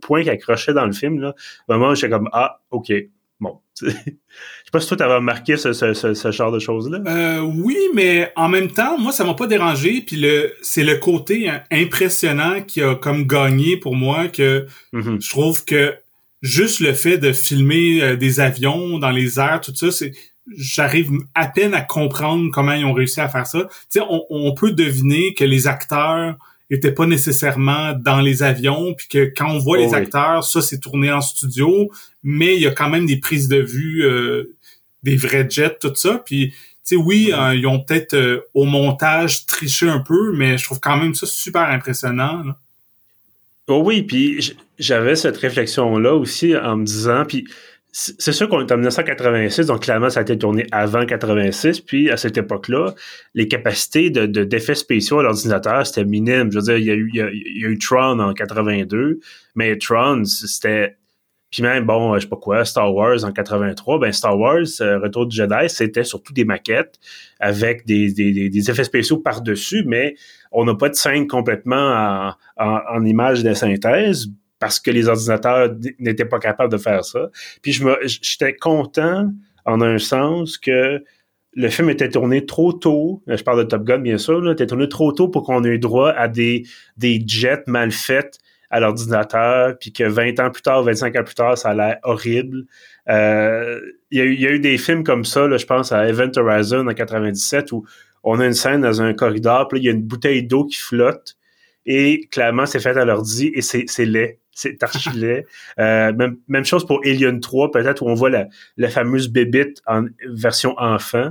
points 0.00 0.22
qui 0.22 0.30
accrochaient 0.30 0.74
dans 0.74 0.86
le 0.86 0.92
film. 0.92 1.20
Là. 1.20 1.34
Vraiment, 1.66 1.94
j'étais 1.94 2.10
comme 2.10 2.28
Ah, 2.32 2.60
ok. 2.70 2.92
Bon. 3.40 3.60
Je 3.80 3.90
sais 3.90 4.72
pas 4.72 4.80
si 4.80 4.88
toi 4.88 4.96
t'avais 4.96 5.14
remarqué 5.14 5.56
ce, 5.56 5.72
ce, 5.72 5.94
ce, 5.94 6.30
genre 6.32 6.50
de 6.50 6.58
choses-là. 6.58 6.98
Euh, 7.06 7.40
oui, 7.40 7.78
mais 7.94 8.32
en 8.36 8.48
même 8.48 8.68
temps, 8.68 8.98
moi, 8.98 9.12
ça 9.12 9.24
m'a 9.24 9.34
pas 9.34 9.46
dérangé. 9.46 10.02
Puis 10.06 10.16
le 10.16 10.52
c'est 10.60 10.82
le 10.82 10.96
côté 10.96 11.50
impressionnant 11.70 12.60
qui 12.62 12.82
a 12.82 12.96
comme 12.96 13.26
gagné 13.26 13.76
pour 13.76 13.94
moi 13.94 14.28
que 14.28 14.66
mm-hmm. 14.92 15.24
je 15.24 15.30
trouve 15.30 15.64
que 15.64 15.94
juste 16.42 16.80
le 16.80 16.92
fait 16.92 17.18
de 17.18 17.32
filmer 17.32 18.02
euh, 18.02 18.16
des 18.16 18.40
avions 18.40 18.98
dans 18.98 19.10
les 19.10 19.38
airs, 19.38 19.60
tout 19.60 19.74
ça, 19.74 19.90
c'est 19.90 20.12
j'arrive 20.56 21.10
à 21.34 21.46
peine 21.46 21.74
à 21.74 21.82
comprendre 21.82 22.50
comment 22.50 22.72
ils 22.72 22.84
ont 22.84 22.94
réussi 22.94 23.20
à 23.20 23.28
faire 23.28 23.46
ça. 23.46 23.64
Tu 23.64 23.68
sais, 23.90 24.00
on, 24.08 24.22
on, 24.30 24.54
peut 24.54 24.72
deviner 24.72 25.34
que 25.34 25.44
les 25.44 25.66
acteurs 25.66 26.36
étaient 26.70 26.92
pas 26.92 27.04
nécessairement 27.04 27.92
dans 27.92 28.20
les 28.20 28.42
avions, 28.42 28.94
puis 28.94 29.08
que 29.08 29.32
quand 29.36 29.50
on 29.50 29.58
voit 29.58 29.76
les 29.76 29.90
oh 29.90 29.94
acteurs, 29.94 30.44
ça 30.44 30.62
c'est 30.62 30.80
tourné 30.80 31.12
en 31.12 31.20
studio, 31.20 31.90
mais 32.22 32.56
il 32.56 32.62
y 32.62 32.66
a 32.66 32.70
quand 32.70 32.88
même 32.88 33.04
des 33.04 33.18
prises 33.18 33.48
de 33.48 33.58
vue, 33.58 34.04
euh, 34.04 34.56
des 35.02 35.16
vrais 35.16 35.48
jets, 35.50 35.76
tout 35.80 35.94
ça. 35.94 36.22
Puis, 36.24 36.50
tu 36.50 36.56
sais, 36.84 36.96
oui, 36.96 37.30
euh, 37.34 37.54
ils 37.54 37.66
ont 37.66 37.80
peut-être 37.80 38.46
au 38.54 38.64
montage 38.64 39.44
triché 39.44 39.86
un 39.88 40.00
peu, 40.00 40.32
mais 40.34 40.56
je 40.56 40.64
trouve 40.64 40.80
quand 40.80 40.96
même 40.96 41.14
ça 41.14 41.26
super 41.26 41.68
impressionnant. 41.68 42.42
Oh 43.68 43.82
oui, 43.84 44.02
puis 44.02 44.56
j'avais 44.78 45.14
cette 45.14 45.36
réflexion-là 45.36 46.14
aussi 46.14 46.56
en 46.56 46.76
me 46.78 46.84
disant, 46.84 47.24
puis 47.26 47.46
c'est 47.92 48.32
sûr 48.32 48.48
qu'on 48.48 48.60
est 48.60 48.70
en 48.70 48.76
1986, 48.76 49.66
donc 49.66 49.82
clairement, 49.82 50.08
ça 50.08 50.20
a 50.20 50.22
été 50.22 50.38
tourné 50.38 50.66
avant 50.70 51.04
86, 51.04 51.80
puis 51.80 52.10
à 52.10 52.16
cette 52.16 52.36
époque-là, 52.36 52.94
les 53.34 53.48
capacités 53.48 54.10
de, 54.10 54.26
d'effets 54.44 54.74
spéciaux 54.74 55.18
à 55.18 55.22
l'ordinateur, 55.22 55.86
c'était 55.86 56.04
minime. 56.04 56.52
Je 56.52 56.58
veux 56.58 56.64
dire, 56.64 56.76
il 56.76 56.84
y, 56.84 56.90
a 56.90 56.94
eu, 56.94 57.10
il 57.12 57.62
y 57.62 57.64
a 57.64 57.68
eu 57.68 57.78
Tron 57.78 58.20
en 58.20 58.34
82, 58.34 59.20
mais 59.54 59.76
Tron, 59.78 60.24
c'était... 60.24 60.97
Puis 61.50 61.62
même, 61.62 61.86
bon, 61.86 62.14
je 62.14 62.20
sais 62.20 62.28
pas 62.28 62.36
quoi, 62.36 62.64
Star 62.64 62.94
Wars 62.94 63.24
en 63.24 63.32
83, 63.32 63.98
ben 64.00 64.12
Star 64.12 64.38
Wars, 64.38 64.66
euh, 64.80 64.98
Retour 64.98 65.26
du 65.26 65.34
Jedi, 65.34 65.68
c'était 65.68 66.04
surtout 66.04 66.32
des 66.34 66.44
maquettes 66.44 66.98
avec 67.40 67.86
des, 67.86 68.70
effets 68.70 68.84
spéciaux 68.84 69.18
par-dessus, 69.18 69.82
mais 69.86 70.14
on 70.52 70.64
n'a 70.64 70.74
pas 70.74 70.90
de 70.90 70.94
scène 70.94 71.26
complètement 71.26 72.34
en, 72.56 72.64
en, 72.64 72.80
en 72.90 73.04
image 73.04 73.42
de 73.42 73.54
synthèse 73.54 74.28
parce 74.58 74.80
que 74.80 74.90
les 74.90 75.08
ordinateurs 75.08 75.74
n'étaient 75.98 76.24
pas 76.24 76.38
capables 76.38 76.72
de 76.72 76.78
faire 76.78 77.04
ça. 77.04 77.30
Puis 77.62 77.72
je 77.72 77.84
me, 77.84 77.96
j'étais 78.04 78.54
content 78.54 79.30
en 79.64 79.80
un 79.80 79.98
sens 79.98 80.58
que 80.58 81.02
le 81.54 81.68
film 81.68 81.90
était 81.90 82.08
tourné 82.08 82.46
trop 82.46 82.72
tôt. 82.72 83.22
Je 83.26 83.42
parle 83.42 83.58
de 83.58 83.64
Top 83.64 83.84
Gun, 83.84 83.98
bien 83.98 84.18
sûr. 84.18 84.40
Là, 84.40 84.52
était 84.52 84.66
tourné 84.66 84.88
trop 84.88 85.12
tôt 85.12 85.28
pour 85.28 85.44
qu'on 85.44 85.64
ait 85.64 85.78
droit 85.78 86.10
à 86.10 86.28
des, 86.28 86.64
des 86.96 87.22
jets 87.26 87.64
mal 87.66 87.90
faits 87.90 88.38
à 88.70 88.80
l'ordinateur, 88.80 89.78
puis 89.78 89.92
que 89.92 90.04
20 90.04 90.40
ans 90.40 90.50
plus 90.50 90.62
tard, 90.62 90.82
25 90.82 91.16
ans 91.16 91.24
plus 91.24 91.34
tard, 91.34 91.56
ça 91.56 91.70
a 91.70 91.74
l'air 91.74 91.98
horrible. 92.02 92.64
Euh, 93.08 93.80
il 94.10 94.18
y, 94.18 94.46
a 94.46 94.50
eu 94.50 94.60
des 94.60 94.78
films 94.78 95.04
comme 95.04 95.24
ça, 95.24 95.46
là, 95.46 95.56
je 95.56 95.66
pense 95.66 95.92
à 95.92 96.06
Event 96.08 96.30
Horizon 96.36 96.86
en 96.86 96.94
97, 96.94 97.72
où 97.72 97.84
on 98.24 98.40
a 98.40 98.46
une 98.46 98.54
scène 98.54 98.82
dans 98.82 99.00
un 99.00 99.14
corridor, 99.14 99.68
puis 99.68 99.80
il 99.80 99.84
y 99.84 99.88
a 99.88 99.92
une 99.92 100.02
bouteille 100.02 100.42
d'eau 100.42 100.66
qui 100.66 100.76
flotte, 100.76 101.36
et 101.86 102.26
clairement, 102.30 102.66
c'est 102.66 102.80
fait 102.80 102.96
à 102.96 103.04
l'ordi, 103.04 103.50
et 103.54 103.62
c'est 103.62 103.86
laid. 104.04 104.38
C'est 104.52 104.82
archi 104.82 105.10
laid. 105.10 105.46
Euh, 105.78 106.12
même, 106.12 106.36
même 106.48 106.64
chose 106.64 106.84
pour 106.84 107.00
Alien 107.04 107.40
3, 107.40 107.70
peut-être, 107.70 108.02
où 108.02 108.08
on 108.08 108.14
voit 108.14 108.30
la, 108.30 108.48
la 108.76 108.90
fameuse 108.90 109.28
bébite 109.28 109.80
en 109.86 110.06
version 110.28 110.74
enfant, 110.78 111.30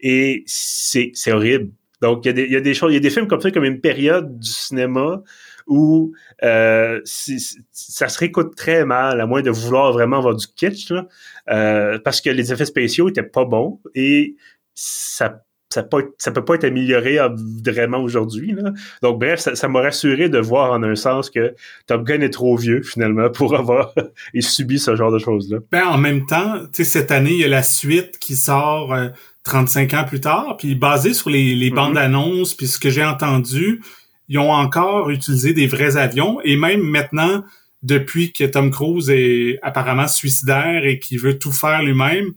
et 0.00 0.44
c'est 0.46 1.12
horrible. 1.32 1.70
Donc, 2.00 2.24
y, 2.24 2.30
il 2.30 2.52
y 2.52 2.56
a 2.56 2.60
des 2.60 2.74
choses, 2.74 2.92
il 2.92 2.94
y 2.94 2.98
a 2.98 3.00
des 3.00 3.10
films 3.10 3.26
comme 3.26 3.40
ça, 3.40 3.50
comme 3.50 3.64
une 3.64 3.80
période 3.80 4.38
du 4.38 4.48
cinéma 4.48 5.22
où 5.68 6.12
euh, 6.42 7.00
ça 7.04 8.08
se 8.08 8.18
réécoute 8.18 8.56
très 8.56 8.84
mal, 8.84 9.20
à 9.20 9.26
moins 9.26 9.42
de 9.42 9.50
vouloir 9.50 9.92
vraiment 9.92 10.18
avoir 10.18 10.34
du 10.34 10.46
kitsch, 10.46 10.90
là, 10.90 11.06
euh, 11.50 11.98
parce 12.02 12.20
que 12.20 12.30
les 12.30 12.52
effets 12.52 12.64
spéciaux 12.64 13.08
étaient 13.08 13.22
pas 13.22 13.44
bons 13.44 13.80
et 13.94 14.34
ça 14.74 15.42
ça 15.70 15.82
peut, 15.82 16.14
ça 16.16 16.30
peut 16.30 16.44
pas 16.44 16.54
être 16.54 16.64
amélioré 16.64 17.18
vraiment 17.62 17.98
aujourd'hui. 17.98 18.56
Donc, 19.02 19.20
bref, 19.20 19.40
ça, 19.40 19.54
ça 19.54 19.68
m'a 19.68 19.82
rassuré 19.82 20.28
de 20.28 20.38
voir 20.38 20.72
en 20.72 20.82
un 20.82 20.94
sens 20.94 21.28
que 21.28 21.54
Top 21.86 22.04
Gun 22.04 22.20
est 22.20 22.30
trop 22.30 22.56
vieux, 22.56 22.82
finalement, 22.82 23.28
pour 23.28 23.54
avoir 23.54 23.92
et 24.34 24.40
subi 24.40 24.78
ce 24.78 24.96
genre 24.96 25.12
de 25.12 25.18
choses-là. 25.18 25.58
Ben, 25.70 25.84
en 25.86 25.98
même 25.98 26.24
temps, 26.24 26.60
tu 26.60 26.68
sais, 26.72 26.84
cette 26.84 27.10
année, 27.10 27.32
il 27.32 27.40
y 27.40 27.44
a 27.44 27.48
la 27.48 27.62
suite 27.62 28.18
qui 28.18 28.34
sort 28.34 28.96
35 29.44 29.92
euh, 29.92 29.98
ans 29.98 30.04
plus 30.04 30.20
tard, 30.20 30.56
puis 30.56 30.74
basé 30.74 31.12
sur 31.12 31.28
les, 31.28 31.54
les 31.54 31.70
mm-hmm. 31.70 31.74
bandes 31.74 31.98
annonces, 31.98 32.54
puis 32.54 32.66
ce 32.66 32.78
que 32.78 32.88
j'ai 32.88 33.04
entendu, 33.04 33.82
ils 34.28 34.38
ont 34.38 34.52
encore 34.52 35.10
utilisé 35.10 35.52
des 35.52 35.66
vrais 35.66 35.96
avions 35.96 36.40
et 36.42 36.56
même 36.56 36.82
maintenant, 36.82 37.44
depuis 37.82 38.32
que 38.32 38.44
Tom 38.44 38.70
Cruise 38.70 39.10
est 39.10 39.58
apparemment 39.62 40.08
suicidaire 40.08 40.84
et 40.84 40.98
qu'il 40.98 41.18
veut 41.20 41.38
tout 41.38 41.52
faire 41.52 41.82
lui-même, 41.82 42.32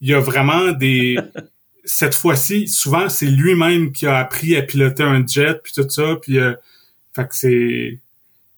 il 0.00 0.08
y 0.08 0.14
a 0.14 0.20
vraiment 0.20 0.72
des... 0.72 1.18
Cette 1.84 2.14
fois-ci, 2.14 2.68
souvent, 2.68 3.08
c'est 3.08 3.26
lui-même 3.26 3.92
qui 3.92 4.06
a 4.06 4.18
appris 4.18 4.56
à 4.56 4.62
piloter 4.62 5.04
un 5.04 5.26
jet, 5.26 5.62
puis 5.62 5.72
tout 5.74 5.88
ça, 5.88 6.16
puis... 6.20 6.38
Euh, 6.38 6.54
fait 7.14 7.26
que 7.26 7.34
c'est... 7.34 7.98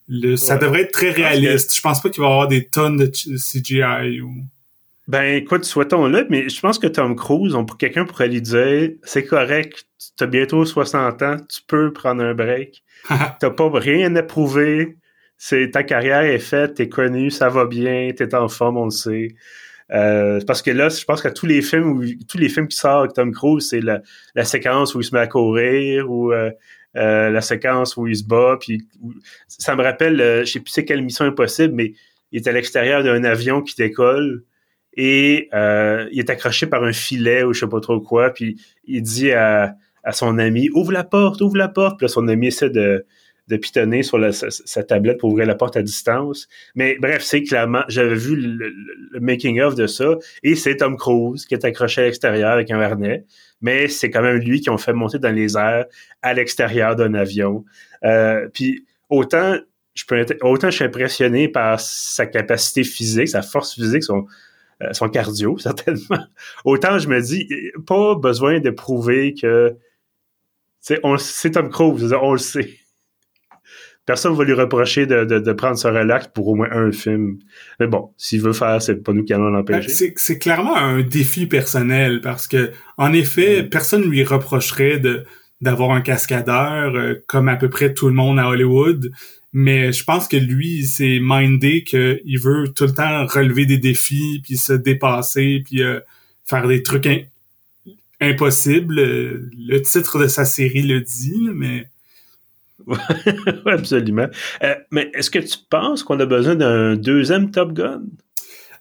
Le, 0.09 0.35
ça 0.37 0.57
devrait 0.57 0.83
être 0.83 0.93
très 0.93 1.13
réaliste. 1.13 1.73
Je 1.73 1.81
pense 1.81 2.03
pas 2.03 2.11
qu'il 2.11 2.21
va 2.21 2.29
y 2.29 2.33
avoir 2.33 2.49
des 2.49 2.67
tonnes 2.67 2.97
de 2.97 3.07
CGI 3.07 4.21
ou... 4.21 4.35
Ben 5.11 5.35
écoute, 5.35 5.65
souhaitons-le, 5.65 6.29
mais 6.31 6.49
je 6.49 6.61
pense 6.61 6.79
que 6.79 6.87
Tom 6.87 7.17
Cruise, 7.17 7.57
on, 7.57 7.65
quelqu'un 7.65 8.05
pourrait 8.05 8.29
lui 8.29 8.41
dire 8.41 8.91
c'est 9.03 9.25
correct, 9.25 9.85
tu 10.17 10.23
as 10.23 10.27
bientôt 10.29 10.65
60 10.65 11.23
ans, 11.23 11.37
tu 11.49 11.63
peux 11.67 11.93
prendre 11.93 12.23
un 12.23 12.33
break. 12.33 12.85
T'as 13.41 13.51
pas 13.51 13.69
rien 13.75 14.15
à 14.15 14.23
prouver. 14.23 14.99
C'est 15.37 15.73
ta 15.73 15.83
carrière 15.83 16.21
est 16.21 16.39
faite, 16.39 16.75
t'es 16.75 16.89
connu, 16.89 17.33
ça 17.33 17.49
va 17.49 17.65
bien, 17.67 18.13
t'es 18.17 18.37
en 18.37 18.47
forme, 18.47 18.77
on 18.77 18.85
le 18.85 18.91
sait. 18.93 19.35
Euh, 19.91 20.39
parce 20.47 20.63
que 20.63 20.71
là, 20.71 20.89
je 20.91 21.05
pense 21.05 21.23
que 21.23 21.29
tous 21.29 21.47
les 21.47 21.61
films 21.61 21.91
où, 21.91 22.05
tous 22.29 22.39
les 22.39 22.49
films 22.49 22.69
qui 22.69 22.77
sortent 22.77 23.01
avec 23.01 23.15
Tom 23.15 23.33
Cruise, 23.33 23.69
c'est 23.69 23.81
la, 23.81 24.45
séquence 24.45 24.95
où 24.95 25.01
il 25.01 25.05
se 25.05 25.13
met 25.13 25.23
à 25.23 25.27
courir 25.27 26.09
ou 26.09 26.33
euh, 26.33 26.53
euh, 26.97 27.31
la 27.31 27.41
séquence 27.41 27.97
où 27.97 28.07
il 28.07 28.15
se 28.15 28.23
bat. 28.23 28.59
Puis 28.61 28.87
ça 29.49 29.75
me 29.75 29.83
rappelle, 29.83 30.19
je 30.19 30.53
sais 30.53 30.61
plus 30.61 30.71
c'est 30.71 30.85
quelle 30.85 31.03
mission 31.03 31.25
impossible, 31.25 31.75
mais 31.75 31.95
il 32.31 32.41
est 32.41 32.47
à 32.47 32.53
l'extérieur 32.53 33.03
d'un 33.03 33.25
avion 33.25 33.61
qui 33.61 33.75
décolle 33.75 34.45
et 35.03 35.49
euh, 35.55 36.07
il 36.13 36.19
est 36.19 36.29
accroché 36.29 36.67
par 36.67 36.85
un 36.85 36.93
filet 36.93 37.43
ou 37.43 37.55
je 37.55 37.61
sais 37.61 37.67
pas 37.67 37.81
trop 37.81 38.03
quoi, 38.03 38.29
puis 38.35 38.61
il 38.85 39.01
dit 39.01 39.33
à, 39.33 39.75
à 40.05 40.13
son 40.13 40.37
ami 40.39 40.69
ouvre 40.75 40.93
la 40.93 41.05
porte, 41.05 41.41
ouvre 41.41 41.57
la 41.57 41.69
porte, 41.69 41.97
puis 41.97 42.05
là, 42.05 42.09
son 42.09 42.29
ami 42.29 42.49
essaie 42.49 42.69
de, 42.69 43.07
de 43.49 43.57
pitonner 43.57 44.03
sur 44.03 44.19
sa, 44.31 44.85
tablette 44.85 45.17
pour 45.17 45.31
ouvrir 45.31 45.47
la 45.47 45.55
porte 45.55 45.79
à 45.79 45.83
distance. 45.83 46.49
Mais 46.75 46.99
bref, 47.01 47.23
c'est 47.23 47.43
clairement, 47.43 47.83
j'avais 47.89 48.15
vu 48.15 48.37
le, 48.37 48.75
making 49.21 49.63
of 49.63 49.75
de 49.75 49.87
ça, 49.87 50.17
et 50.43 50.55
c'est 50.55 50.77
Tom 50.77 50.99
Cruise 50.99 51.47
qui 51.47 51.55
est 51.55 51.65
accroché 51.65 52.03
à 52.03 52.05
l'extérieur 52.05 52.51
avec 52.51 52.71
un 52.71 52.79
harnais, 52.79 53.25
mais 53.63 53.89
c'est 53.89 54.11
quand 54.11 54.21
même 54.21 54.37
lui 54.37 54.61
qui 54.61 54.69
ont 54.69 54.77
fait 54.77 54.93
monter 54.93 55.19
dans 55.19 55.35
les 55.35 55.57
airs 55.57 55.87
à 56.21 56.35
l'extérieur 56.35 56.95
d'un 56.95 57.15
avion. 57.15 57.65
Euh, 58.05 58.49
puis 58.53 58.85
autant 59.09 59.57
je 59.95 60.05
peux 60.05 60.27
autant 60.43 60.69
je 60.69 60.77
suis 60.77 60.85
impressionné 60.85 61.49
par 61.49 61.81
sa 61.81 62.27
capacité 62.27 62.85
physique, 62.85 63.29
sa 63.29 63.41
force 63.41 63.75
physique, 63.75 64.05
son 64.05 64.27
son 64.93 65.09
cardio, 65.09 65.59
certainement. 65.59 66.25
Autant 66.65 66.99
je 66.99 67.09
me 67.09 67.21
dis, 67.21 67.49
pas 67.87 68.15
besoin 68.15 68.61
de 68.61 68.71
prouver 68.71 69.35
que 69.35 69.77
c'est 70.81 71.51
Tom 71.53 71.69
Cruise, 71.69 72.15
on 72.21 72.33
le 72.33 72.39
sait. 72.39 72.71
Personne 74.07 74.33
ne 74.33 74.39
va 74.39 74.45
lui 74.45 74.55
reprocher 74.55 75.07
de, 75.07 75.53
prendre 75.53 75.77
ce 75.77 75.87
relax 75.87 76.29
pour 76.35 76.49
au 76.49 76.55
moins 76.55 76.71
un 76.73 76.91
film. 76.91 77.39
Mais 77.79 77.87
bon, 77.87 78.13
s'il 78.17 78.41
veut 78.41 78.55
faire, 78.55 78.81
c'est 78.83 78.97
pas 78.97 79.13
nous 79.13 79.23
qui 79.23 79.33
allons 79.33 79.51
l'empêcher. 79.51 80.15
C'est 80.17 80.39
clairement 80.39 80.77
un 80.77 81.03
défi 81.03 81.47
personnel 81.47 82.21
parce 82.21 82.49
que, 82.49 82.73
en 82.97 83.13
effet, 83.13 83.63
mm. 83.63 83.69
personne 83.69 84.01
ne 84.01 84.07
lui 84.07 84.25
reprocherait 84.25 84.99
de 84.99 85.25
d'avoir 85.61 85.91
un 85.91 86.01
cascadeur 86.01 86.95
euh, 86.97 87.23
comme 87.27 87.49
à 87.49 87.57
peu 87.57 87.69
près 87.69 87.93
tout 87.93 88.09
le 88.09 88.15
monde 88.15 88.39
à 88.39 88.49
Hollywood. 88.49 89.11
Mais 89.53 89.93
je 89.93 90.05
pense 90.05 90.29
que 90.29 90.37
lui, 90.37 90.87
c'est 90.87 91.19
mindé 91.21 91.83
qu'il 91.83 92.39
veut 92.39 92.73
tout 92.75 92.85
le 92.85 92.95
temps 92.95 93.27
relever 93.27 93.67
des 93.67 93.79
défis, 93.79 94.41
puis 94.45 94.57
se 94.57 94.73
dépasser, 94.73 95.63
puis 95.65 95.83
euh, 95.83 96.01
faire 96.45 96.69
des 96.69 96.83
trucs 96.83 97.09
impossibles. 98.21 98.95
Le 98.95 99.79
titre 99.81 100.21
de 100.21 100.29
sa 100.29 100.45
série 100.45 100.83
le 100.83 101.01
dit, 101.01 101.49
mais... 101.53 101.89
absolument. 103.67 104.29
Euh, 104.63 104.75
mais 104.91 105.11
est-ce 105.15 105.31
que 105.31 105.41
tu 105.41 105.59
penses 105.69 106.03
qu'on 106.03 106.19
a 106.21 106.27
besoin 106.27 106.55
d'un 106.55 106.95
deuxième 106.95 107.51
Top 107.51 107.73
Gun? 107.73 108.03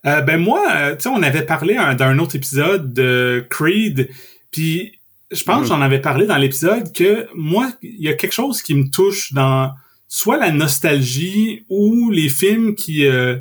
Euh, 0.05 0.21
ben 0.21 0.39
moi, 0.39 0.93
tu 0.95 1.03
sais, 1.03 1.09
on 1.09 1.21
avait 1.21 1.45
parlé 1.45 1.75
d'un 1.97 2.19
autre 2.19 2.35
épisode 2.35 2.93
de 2.93 3.45
Creed, 3.49 4.09
puis 4.51 4.99
je 5.31 5.43
pense 5.43 5.61
que 5.61 5.65
mm. 5.65 5.67
j'en 5.67 5.81
avais 5.81 5.99
parlé 5.99 6.25
dans 6.25 6.37
l'épisode 6.37 6.93
que 6.93 7.27
moi, 7.35 7.71
il 7.81 8.01
y 8.01 8.07
a 8.07 8.13
quelque 8.13 8.33
chose 8.33 8.61
qui 8.61 8.75
me 8.75 8.89
touche 8.89 9.33
dans 9.33 9.73
soit 10.09 10.37
la 10.37 10.51
nostalgie 10.51 11.63
ou 11.69 12.09
les 12.09 12.27
films 12.27 12.75
qui 12.75 13.05
euh, 13.05 13.37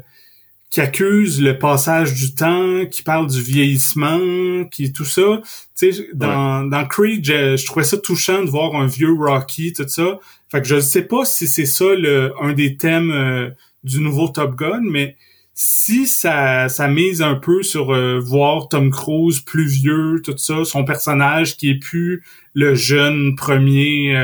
qui 0.70 0.82
accusent 0.82 1.40
le 1.40 1.58
passage 1.58 2.12
du 2.12 2.34
temps, 2.34 2.84
qui 2.90 3.02
parlent 3.02 3.26
du 3.26 3.40
vieillissement, 3.40 4.66
qui 4.70 4.92
tout 4.92 5.06
ça. 5.06 5.40
Tu 5.76 5.92
sais, 5.92 6.08
dans, 6.12 6.62
dans 6.62 6.86
Creed, 6.86 7.24
je, 7.24 7.64
trouvais 7.64 7.86
ça 7.86 7.96
touchant 7.96 8.44
de 8.44 8.50
voir 8.50 8.76
un 8.76 8.86
vieux 8.86 9.14
Rocky, 9.14 9.72
tout 9.72 9.88
ça. 9.88 10.18
Fait 10.50 10.60
que 10.60 10.68
je 10.68 10.78
sais 10.78 11.02
pas 11.02 11.24
si 11.24 11.48
c'est 11.48 11.64
ça 11.64 11.86
le, 11.94 12.34
un 12.42 12.52
des 12.52 12.76
thèmes 12.76 13.10
euh, 13.10 13.48
du 13.82 14.00
nouveau 14.00 14.28
Top 14.28 14.56
Gun, 14.56 14.82
mais 14.82 15.16
si 15.54 16.06
ça, 16.06 16.68
ça 16.68 16.86
mise 16.86 17.22
un 17.22 17.34
peu 17.34 17.62
sur 17.62 17.94
euh, 17.94 18.20
voir 18.20 18.68
Tom 18.68 18.90
Cruise 18.90 19.40
plus 19.40 19.66
vieux, 19.66 20.20
tout 20.22 20.36
ça, 20.36 20.64
son 20.64 20.84
personnage 20.84 21.56
qui 21.56 21.70
est 21.70 21.78
plus 21.78 22.22
le 22.52 22.74
jeune 22.74 23.36
premier 23.36 24.14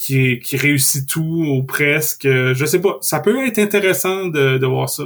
qui, 0.00 0.38
qui 0.38 0.56
réussit 0.56 1.06
tout 1.06 1.44
ou 1.46 1.62
presque. 1.62 2.26
Je 2.26 2.64
sais 2.64 2.80
pas. 2.80 2.96
Ça 3.02 3.20
peut 3.20 3.46
être 3.46 3.58
intéressant 3.58 4.26
de, 4.26 4.56
de 4.56 4.66
voir 4.66 4.88
ça. 4.88 5.04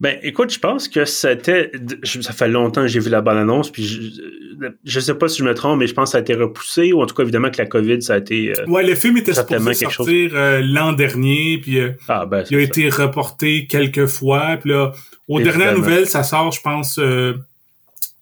Ben, 0.00 0.18
écoute, 0.22 0.50
je 0.50 0.58
pense 0.58 0.88
que 0.88 1.04
c'était. 1.04 1.70
Ça 2.02 2.32
fait 2.32 2.48
longtemps 2.48 2.80
que 2.82 2.88
j'ai 2.88 2.98
vu 2.98 3.10
la 3.10 3.20
bonne 3.20 3.36
annonce, 3.36 3.70
puis 3.70 3.84
je, 3.84 4.66
je 4.84 5.00
sais 5.00 5.14
pas 5.14 5.28
si 5.28 5.38
je 5.38 5.44
me 5.44 5.54
trompe, 5.54 5.78
mais 5.78 5.86
je 5.86 5.94
pense 5.94 6.08
que 6.08 6.12
ça 6.12 6.18
a 6.18 6.20
été 6.22 6.34
repoussé, 6.34 6.92
ou 6.92 7.02
en 7.02 7.06
tout 7.06 7.14
cas, 7.14 7.22
évidemment, 7.22 7.50
que 7.50 7.58
la 7.58 7.66
COVID, 7.66 8.00
ça 8.02 8.14
a 8.14 8.18
été. 8.18 8.58
Euh, 8.58 8.66
ouais, 8.66 8.84
le 8.84 8.94
film 8.94 9.18
était 9.18 9.34
supposé 9.34 9.74
sortir 9.74 10.30
euh, 10.34 10.62
l'an 10.62 10.94
dernier, 10.94 11.58
puis 11.58 11.78
euh, 11.78 11.92
ah, 12.08 12.26
ben, 12.26 12.42
il 12.50 12.56
a 12.56 12.60
été 12.60 12.88
reporté 12.88 13.66
quelques 13.66 14.06
fois, 14.06 14.56
puis 14.56 14.70
là, 14.70 14.92
aux 15.28 15.40
dernières 15.40 15.76
nouvelles, 15.76 16.08
ça 16.08 16.22
sort, 16.22 16.52
je 16.52 16.60
pense, 16.60 16.98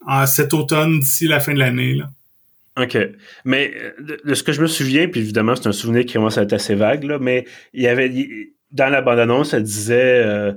en 0.07 0.27
cet 0.27 0.55
automne, 0.55 0.99
d'ici 1.01 1.27
la 1.27 1.41
fin 1.41 1.55
de 1.55 1.59
l'année, 1.59 1.95
là. 1.95 2.11
OK. 2.81 2.97
Mais 3.45 3.75
de, 3.99 4.35
ce 4.35 4.43
que 4.43 4.53
je 4.53 4.63
me 4.63 4.67
souviens, 4.67 5.09
puis 5.09 5.21
évidemment, 5.21 5.55
c'est 5.57 5.69
un 5.69 5.73
souvenir 5.73 6.07
qui 6.07 6.15
commence 6.15 6.39
à 6.39 6.43
être 6.43 6.55
assez 6.55 6.75
vague, 6.75 7.05
là, 7.05 7.19
mais 7.21 7.45
il 7.75 7.83
y 7.83 7.89
avait 7.89 8.11
dans 8.71 8.89
la 8.89 9.03
bande-annonce, 9.03 9.51
ça 9.51 9.61
disait 9.61 10.23
euh, 10.25 10.53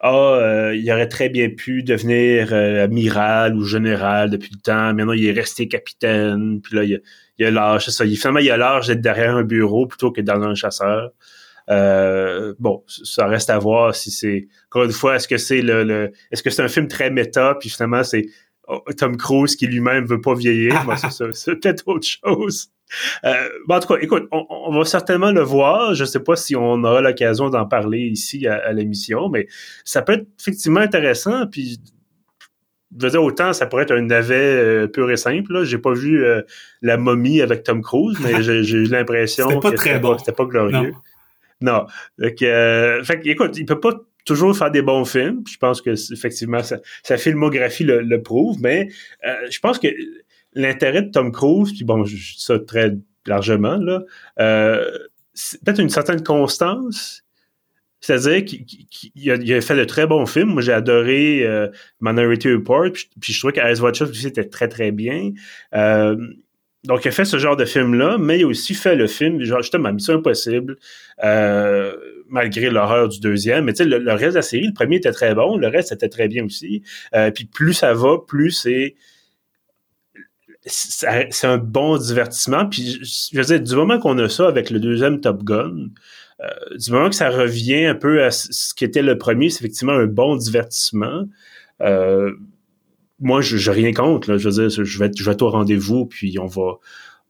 Ah, 0.00 0.14
euh, 0.14 0.74
il 0.74 0.90
aurait 0.90 1.08
très 1.08 1.28
bien 1.28 1.50
pu 1.50 1.82
devenir 1.82 2.52
euh, 2.52 2.84
amiral 2.84 3.54
ou 3.54 3.64
général 3.64 4.30
depuis 4.30 4.50
le 4.54 4.60
temps. 4.60 4.94
Maintenant, 4.94 5.12
il 5.12 5.26
est 5.26 5.32
resté 5.32 5.68
capitaine. 5.68 6.60
Puis 6.62 6.74
là, 6.74 6.84
il, 6.84 7.02
il 7.38 7.46
a 7.46 7.50
l'âge, 7.50 7.88
ça. 7.90 8.04
Finalement, 8.06 8.40
il 8.40 8.50
a 8.50 8.56
l'âge 8.56 8.86
d'être 8.86 9.02
derrière 9.02 9.36
un 9.36 9.44
bureau 9.44 9.86
plutôt 9.86 10.10
que 10.10 10.22
dans 10.22 10.40
un 10.42 10.54
chasseur. 10.54 11.10
bon, 11.68 12.82
ça 12.86 13.26
reste 13.26 13.50
à 13.50 13.58
voir 13.58 13.94
si 13.94 14.10
c'est. 14.10 14.48
Encore 14.70 14.84
une 14.84 14.92
fois, 14.92 15.16
est-ce 15.16 15.28
que 15.28 15.36
c'est 15.36 15.60
le, 15.60 15.84
le 15.84 16.12
est-ce 16.30 16.42
que 16.42 16.50
c'est 16.50 16.62
un 16.62 16.68
film 16.68 16.88
très 16.88 17.10
méta, 17.10 17.56
puis 17.60 17.68
finalement 17.68 18.02
c'est 18.02 18.24
Tom 18.96 19.16
Cruise 19.16 19.56
qui 19.56 19.66
lui-même 19.66 20.04
veut 20.04 20.20
pas 20.20 20.34
vieillir. 20.34 20.84
c'est 21.32 21.54
peut-être 21.56 21.82
autre 21.86 22.06
chose. 22.06 22.70
Euh, 23.24 23.48
en 23.68 23.80
tout 23.80 23.88
cas, 23.88 24.00
écoute, 24.00 24.28
on, 24.30 24.72
va 24.72 24.84
certainement 24.84 25.30
le 25.30 25.42
voir. 25.42 25.94
Je 25.94 26.04
sais 26.04 26.20
pas 26.20 26.36
si 26.36 26.56
on 26.56 26.82
aura 26.84 27.00
l'occasion 27.00 27.50
d'en 27.50 27.66
parler 27.66 28.00
ici 28.00 28.46
à, 28.46 28.72
l'émission, 28.72 29.28
mais 29.28 29.46
ça 29.84 30.02
peut 30.02 30.14
être 30.14 30.26
effectivement 30.40 30.80
intéressant. 30.80 31.46
Puis 31.46 31.80
je 32.96 33.04
veux 33.04 33.10
dire, 33.10 33.22
autant 33.22 33.52
ça 33.52 33.66
pourrait 33.66 33.82
être 33.82 33.94
un 33.94 34.02
navet 34.02 34.34
euh, 34.34 34.86
pur 34.86 35.10
et 35.10 35.16
simple. 35.16 35.52
Là. 35.52 35.64
J'ai 35.64 35.78
pas 35.78 35.92
vu 35.92 36.24
euh, 36.24 36.42
la 36.80 36.96
momie 36.96 37.42
avec 37.42 37.62
Tom 37.62 37.82
Cruise, 37.82 38.18
mais 38.22 38.42
j'ai, 38.42 38.60
eu 38.60 38.84
l'impression 38.84 39.48
c'était 39.48 39.60
pas 39.60 39.72
très 39.72 39.98
bon. 39.98 40.18
c'était 40.18 40.32
pas 40.32 40.46
glorieux. 40.46 40.94
Non. 41.60 41.86
non. 42.18 42.36
Fait, 43.04 43.20
écoute, 43.24 43.58
il 43.58 43.66
peut 43.66 43.80
pas 43.80 43.92
toujours 44.28 44.56
faire 44.56 44.70
des 44.70 44.82
bons 44.82 45.04
films. 45.04 45.42
Je 45.50 45.56
pense 45.56 45.82
que 45.82 45.90
effectivement 46.12 46.60
sa, 46.62 47.16
filmographie 47.16 47.84
le, 47.84 48.22
prouve, 48.22 48.58
mais 48.60 48.88
je 49.50 49.58
pense 49.60 49.78
que 49.78 49.88
l'intérêt 50.54 51.02
de 51.02 51.10
Tom 51.10 51.32
Cruise, 51.32 51.72
puis 51.72 51.84
bon, 51.84 52.04
je 52.04 52.14
dis 52.14 52.34
ça 52.38 52.58
très 52.58 52.96
largement 53.26 53.76
là, 53.76 54.02
c'est 55.34 55.62
peut-être 55.62 55.80
une 55.80 55.90
certaine 55.90 56.22
constance 56.22 57.24
c'est-à-dire 58.00 58.44
qu'il 58.44 59.30
a, 59.30 59.60
fait 59.60 59.76
de 59.76 59.84
très 59.84 60.06
bons 60.06 60.26
films. 60.26 60.50
Moi, 60.50 60.62
j'ai 60.62 60.72
adoré 60.72 61.44
euh, 61.44 61.68
Minority 62.00 62.52
Report, 62.52 62.92
puis, 63.20 63.32
je 63.32 63.38
trouvais 63.38 63.52
qu'Ice 63.52 63.80
Watch 63.80 64.00
aussi 64.02 64.28
était 64.28 64.44
très, 64.44 64.68
très 64.68 64.92
bien. 64.92 65.32
Euh, 65.74 66.16
donc, 66.88 67.04
il 67.04 67.08
a 67.08 67.10
fait 67.12 67.24
ce 67.24 67.38
genre 67.38 67.56
de 67.56 67.64
film-là, 67.64 68.18
mais 68.18 68.40
il 68.40 68.44
a 68.44 68.46
aussi 68.48 68.74
fait 68.74 68.96
le 68.96 69.06
film, 69.06 69.40
genre, 69.44 69.62
justement, 69.62 69.92
Mission 69.92 70.14
Impossible, 70.14 70.76
euh, 71.22 71.94
malgré 72.28 72.70
l'horreur 72.70 73.08
du 73.08 73.20
deuxième. 73.20 73.66
Mais 73.66 73.74
tu 73.74 73.84
sais, 73.84 73.88
le, 73.88 74.12
reste 74.12 74.30
de 74.30 74.34
la 74.36 74.42
série, 74.42 74.66
le 74.66 74.72
premier 74.72 74.96
était 74.96 75.12
très 75.12 75.34
bon, 75.34 75.56
le 75.56 75.68
reste 75.68 75.92
était 75.92 76.08
très 76.08 76.26
bien 76.26 76.44
aussi. 76.44 76.82
puis 77.34 77.44
plus 77.44 77.74
ça 77.74 77.94
va, 77.94 78.16
plus 78.26 78.50
c'est 78.50 78.96
c'est 80.66 81.46
un 81.46 81.58
bon 81.58 81.96
divertissement. 81.96 82.66
Puis, 82.66 83.00
je 83.32 83.38
veux 83.38 83.44
dire, 83.44 83.60
du 83.60 83.74
moment 83.74 83.98
qu'on 83.98 84.18
a 84.18 84.28
ça 84.28 84.48
avec 84.48 84.70
le 84.70 84.80
deuxième 84.80 85.20
Top 85.20 85.42
Gun, 85.42 85.88
euh, 86.40 86.76
du 86.76 86.92
moment 86.92 87.08
que 87.08 87.16
ça 87.16 87.30
revient 87.30 87.86
un 87.86 87.94
peu 87.94 88.22
à 88.22 88.30
ce 88.30 88.74
qui 88.74 88.84
était 88.84 89.02
le 89.02 89.18
premier, 89.18 89.50
c'est 89.50 89.60
effectivement 89.60 89.94
un 89.94 90.06
bon 90.06 90.36
divertissement. 90.36 91.24
Euh, 91.80 92.32
moi, 93.20 93.40
je 93.40 93.56
n'ai 93.56 93.76
rien 93.76 93.92
contre. 93.92 94.30
Là. 94.30 94.38
Je 94.38 94.48
veux 94.48 94.68
dire, 94.68 94.84
je 94.84 94.98
vais, 94.98 95.10
je 95.16 95.24
vais 95.24 95.42
au 95.42 95.50
rendez-vous, 95.50 96.06
puis 96.06 96.38
on 96.38 96.46
va, 96.46 96.78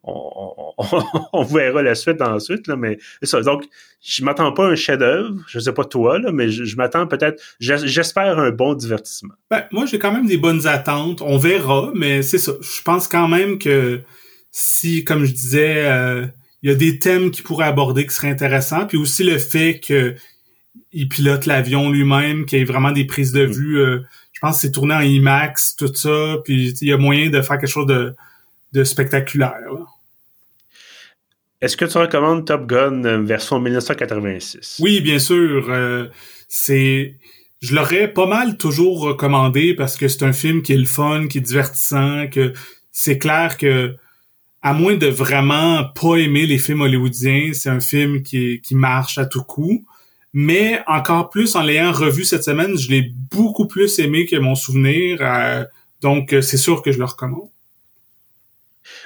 on, 1.33 1.44
verra 1.44 1.83
la 1.83 1.94
suite 1.94 2.22
ensuite, 2.22 2.66
là, 2.66 2.77
mais 2.77 2.98
ça. 3.22 3.40
Donc, 3.40 3.64
je 4.03 4.24
m'attends 4.24 4.53
pas 4.53 4.66
à 4.66 4.70
un 4.70 4.74
chef-d'œuvre, 4.74 5.35
je 5.48 5.59
sais 5.59 5.72
pas 5.72 5.85
toi, 5.85 6.18
là, 6.18 6.31
mais 6.33 6.51
je, 6.51 6.77
m'attends 6.77 7.07
peut-être, 7.07 7.42
j'espère 7.59 8.38
un 8.38 8.51
bon 8.51 8.74
divertissement. 8.74 9.35
Ben, 9.51 9.64
moi, 9.70 9.87
j'ai 9.87 9.98
quand 9.98 10.12
même 10.12 10.27
des 10.27 10.38
bonnes 10.38 10.66
attentes. 10.66 11.20
On 11.20 11.37
verra, 11.37 11.90
mais 11.94 12.22
c'est 12.22 12.38
ça. 12.38 12.53
Je 12.61 12.83
pense 12.83 13.09
quand 13.09 13.29
même 13.29 13.59
que 13.59 14.01
si, 14.51 15.05
comme 15.05 15.24
je 15.24 15.33
disais, 15.33 15.85
euh, 15.87 16.27
il 16.62 16.70
y 16.70 16.72
a 16.72 16.77
des 16.77 16.98
thèmes 16.98 17.31
qu'il 17.31 17.44
pourrait 17.44 17.66
aborder 17.66 18.07
qui 18.07 18.14
seraient 18.14 18.31
intéressants, 18.31 18.87
puis 18.87 18.98
aussi 18.98 19.24
le 19.24 19.38
fait 19.38 19.81
que 19.81 20.14
il 20.92 21.09
pilote 21.09 21.44
l'avion 21.44 21.90
lui-même, 21.90 22.46
qu'il 22.46 22.59
y 22.59 22.62
ait 22.62 22.64
vraiment 22.64 22.92
des 22.92 23.05
prises 23.05 23.33
de 23.33 23.46
mm. 23.46 23.51
vue. 23.51 23.81
Euh, 23.81 24.01
je 24.38 24.40
pense 24.40 24.55
que 24.55 24.61
c'est 24.61 24.70
tourné 24.70 24.94
en 24.94 25.01
IMAX, 25.01 25.74
tout 25.74 25.92
ça, 25.92 26.37
puis 26.44 26.72
il 26.81 26.87
y 26.87 26.92
a 26.92 26.96
moyen 26.96 27.29
de 27.29 27.42
faire 27.42 27.59
quelque 27.59 27.66
chose 27.68 27.87
de, 27.87 28.14
de 28.72 28.85
spectaculaire. 28.85 29.66
Est-ce 31.61 31.77
que 31.77 31.85
tu 31.85 31.98
recommandes 31.98 32.46
Top 32.46 32.68
Gun 32.68 33.03
euh, 33.05 33.20
version 33.20 33.59
1986? 33.59 34.77
Oui, 34.79 35.01
bien 35.01 35.18
sûr. 35.18 35.66
Euh, 35.70 36.07
c'est, 36.46 37.16
je 37.61 37.74
l'aurais 37.74 38.07
pas 38.07 38.27
mal 38.27 38.57
toujours 38.59 39.01
recommandé 39.01 39.74
parce 39.74 39.96
que 39.96 40.07
c'est 40.07 40.22
un 40.22 40.33
film 40.33 40.62
qui 40.62 40.72
est 40.72 40.77
le 40.77 40.85
fun, 40.85 41.27
qui 41.27 41.38
est 41.38 41.40
divertissant, 41.40 42.29
que 42.29 42.53
c'est 42.92 43.18
clair 43.18 43.59
que 43.59 43.96
à 44.62 44.72
moins 44.72 44.94
de 44.94 45.09
vraiment 45.09 45.83
pas 46.01 46.14
aimer 46.18 46.46
les 46.46 46.59
films 46.59 46.83
hollywoodiens, 46.83 47.55
c'est 47.55 47.70
un 47.70 47.81
film 47.81 48.22
qui, 48.22 48.61
qui 48.61 48.77
marche 48.77 49.18
à 49.18 49.27
tout 49.27 49.42
coup. 49.42 49.85
Mais 50.33 50.81
encore 50.87 51.31
plus, 51.31 51.57
en 51.57 51.62
l'ayant 51.62 51.93
revu 51.93 52.25
cette 52.25 52.45
semaine, 52.45 52.77
je 52.77 52.91
l'ai 52.91 53.12
beaucoup 53.31 53.67
plus 53.67 53.99
aimé 53.99 54.27
que 54.27 54.37
mon 54.37 54.55
souvenir. 54.55 55.19
Euh, 55.21 55.64
donc, 56.01 56.35
c'est 56.43 56.59
sûr 56.59 56.83
que 56.83 56.93
je 56.93 56.99
le 56.99 57.05
recommande. 57.05 57.49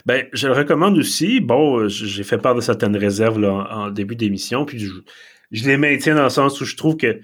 Ben, 0.06 0.26
je 0.32 0.48
le 0.48 0.54
recommande 0.54 0.98
aussi. 0.98 1.40
Bon, 1.40 1.88
j'ai 1.88 2.24
fait 2.24 2.38
part 2.38 2.54
de 2.54 2.60
certaines 2.60 2.96
réserves 2.96 3.38
là, 3.38 3.68
en, 3.70 3.90
début 3.90 4.16
d'émission, 4.16 4.64
puis 4.64 4.78
je, 4.78 5.64
les 5.64 5.76
maintiens 5.76 6.14
dans 6.14 6.24
le 6.24 6.30
sens 6.30 6.60
où 6.60 6.64
je 6.64 6.76
trouve 6.76 6.96
que 6.96 7.20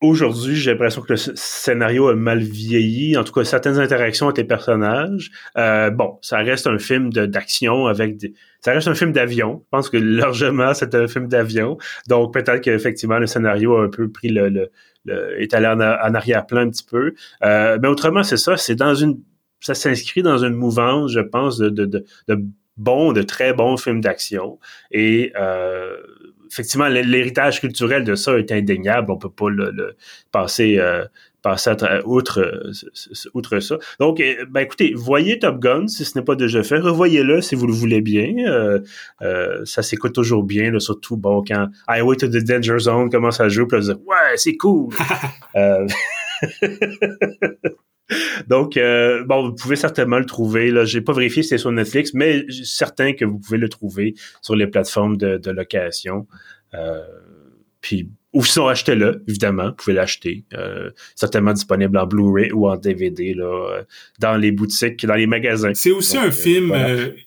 aujourd'hui, 0.00 0.56
j'ai 0.56 0.72
l'impression 0.72 1.02
que 1.02 1.12
le 1.12 1.16
scénario 1.16 2.08
a 2.08 2.14
mal 2.14 2.38
vieilli. 2.38 3.16
En 3.16 3.24
tout 3.24 3.32
cas, 3.32 3.44
certaines 3.44 3.78
interactions 3.78 4.26
avec 4.26 4.38
les 4.38 4.44
personnages. 4.44 5.30
Euh, 5.58 5.90
bon, 5.90 6.18
ça 6.22 6.38
reste 6.38 6.66
un 6.66 6.78
film 6.78 7.12
d'action 7.12 7.86
avec 7.86 8.16
des... 8.16 8.34
Ça 8.60 8.72
reste 8.72 8.88
un 8.88 8.94
film 8.94 9.12
d'avion. 9.12 9.62
Je 9.64 9.68
pense 9.70 9.90
que 9.90 9.96
largement, 9.96 10.74
c'est 10.74 10.94
un 10.94 11.06
film 11.06 11.28
d'avion. 11.28 11.78
Donc, 12.08 12.32
peut-être 12.32 12.60
qu'effectivement, 12.60 13.18
le 13.18 13.26
scénario 13.26 13.76
a 13.76 13.84
un 13.84 13.88
peu 13.88 14.10
pris 14.10 14.28
le... 14.28 14.48
le, 14.48 14.70
est 15.38 15.54
allé 15.54 15.66
en, 15.66 15.80
arrière-plan 15.80 16.60
un 16.60 16.70
petit 16.70 16.84
peu. 16.84 17.14
Euh, 17.42 17.78
mais 17.80 17.88
autrement, 17.88 18.22
c'est 18.22 18.36
ça. 18.36 18.56
C'est 18.56 18.76
dans 18.76 18.94
une... 18.94 19.18
Ça 19.60 19.74
s'inscrit 19.74 20.22
dans 20.22 20.38
une 20.38 20.54
mouvance, 20.54 21.12
je 21.12 21.20
pense, 21.20 21.58
de, 21.58 21.68
de, 21.68 21.84
de, 21.84 22.04
de 22.28 22.42
bons, 22.78 23.12
de 23.12 23.22
très 23.22 23.52
bons 23.52 23.76
films 23.76 24.00
d'action. 24.00 24.58
Et... 24.90 25.32
Euh, 25.38 25.96
effectivement, 26.50 26.88
l'héritage 26.88 27.60
culturel 27.60 28.04
de 28.04 28.14
ça 28.14 28.38
est 28.38 28.52
indéniable. 28.52 29.10
On 29.10 29.18
peut 29.18 29.30
pas 29.30 29.48
le, 29.48 29.96
passer, 30.32 30.78
euh, 30.78 31.04
passer 31.42 31.72
outre, 32.04 32.40
euh, 32.40 32.72
outre 33.34 33.60
ça. 33.60 33.78
Donc, 33.98 34.20
euh, 34.20 34.44
ben 34.50 34.60
écoutez, 34.60 34.92
voyez 34.94 35.38
Top 35.38 35.60
Gun 35.60 35.86
si 35.86 36.04
ce 36.04 36.18
n'est 36.18 36.24
pas 36.24 36.34
déjà 36.34 36.62
fait. 36.62 36.78
Revoyez-le 36.78 37.40
si 37.40 37.54
vous 37.54 37.66
le 37.66 37.72
voulez 37.72 38.00
bien. 38.00 38.34
ça 39.64 39.82
s'écoute 39.82 40.14
toujours 40.14 40.42
bien, 40.42 40.78
surtout 40.78 41.16
bon 41.16 41.42
quand 41.46 41.68
Highway 41.88 42.16
to 42.16 42.28
the 42.28 42.44
Danger 42.44 42.78
Zone 42.78 43.10
commence 43.10 43.40
à 43.40 43.48
jouer, 43.48 43.66
puis 43.66 43.80
dire 43.80 43.98
ouais, 44.06 44.36
c'est 44.36 44.56
cool. 44.56 44.94
Donc, 48.48 48.76
euh, 48.76 49.24
bon, 49.24 49.48
vous 49.48 49.54
pouvez 49.54 49.76
certainement 49.76 50.18
le 50.18 50.24
trouver. 50.24 50.70
Là, 50.70 50.84
j'ai 50.84 51.00
pas 51.00 51.12
vérifié 51.12 51.42
si 51.42 51.50
c'est 51.50 51.58
sur 51.58 51.72
Netflix, 51.72 52.14
mais 52.14 52.44
certain 52.64 53.12
que 53.12 53.24
vous 53.24 53.38
pouvez 53.38 53.58
le 53.58 53.68
trouver 53.68 54.14
sur 54.42 54.56
les 54.56 54.66
plateformes 54.66 55.16
de, 55.16 55.50
location. 55.50 56.26
Euh, 56.74 57.00
puis, 57.80 58.08
ou 58.32 58.44
sinon, 58.44 58.68
achetez-le, 58.68 59.24
évidemment. 59.26 59.68
Vous 59.68 59.74
pouvez 59.74 59.92
l'acheter. 59.94 60.44
Euh, 60.54 60.90
certainement 61.16 61.52
disponible 61.52 61.98
en 61.98 62.06
Blu-ray 62.06 62.52
ou 62.52 62.68
en 62.68 62.76
DVD 62.76 63.34
là, 63.34 63.82
dans 64.20 64.36
les 64.36 64.52
boutiques, 64.52 65.04
dans 65.04 65.14
les 65.14 65.26
magasins. 65.26 65.72
C'est 65.74 65.90
aussi 65.90 66.16
un 66.16 66.30
film. 66.30 66.72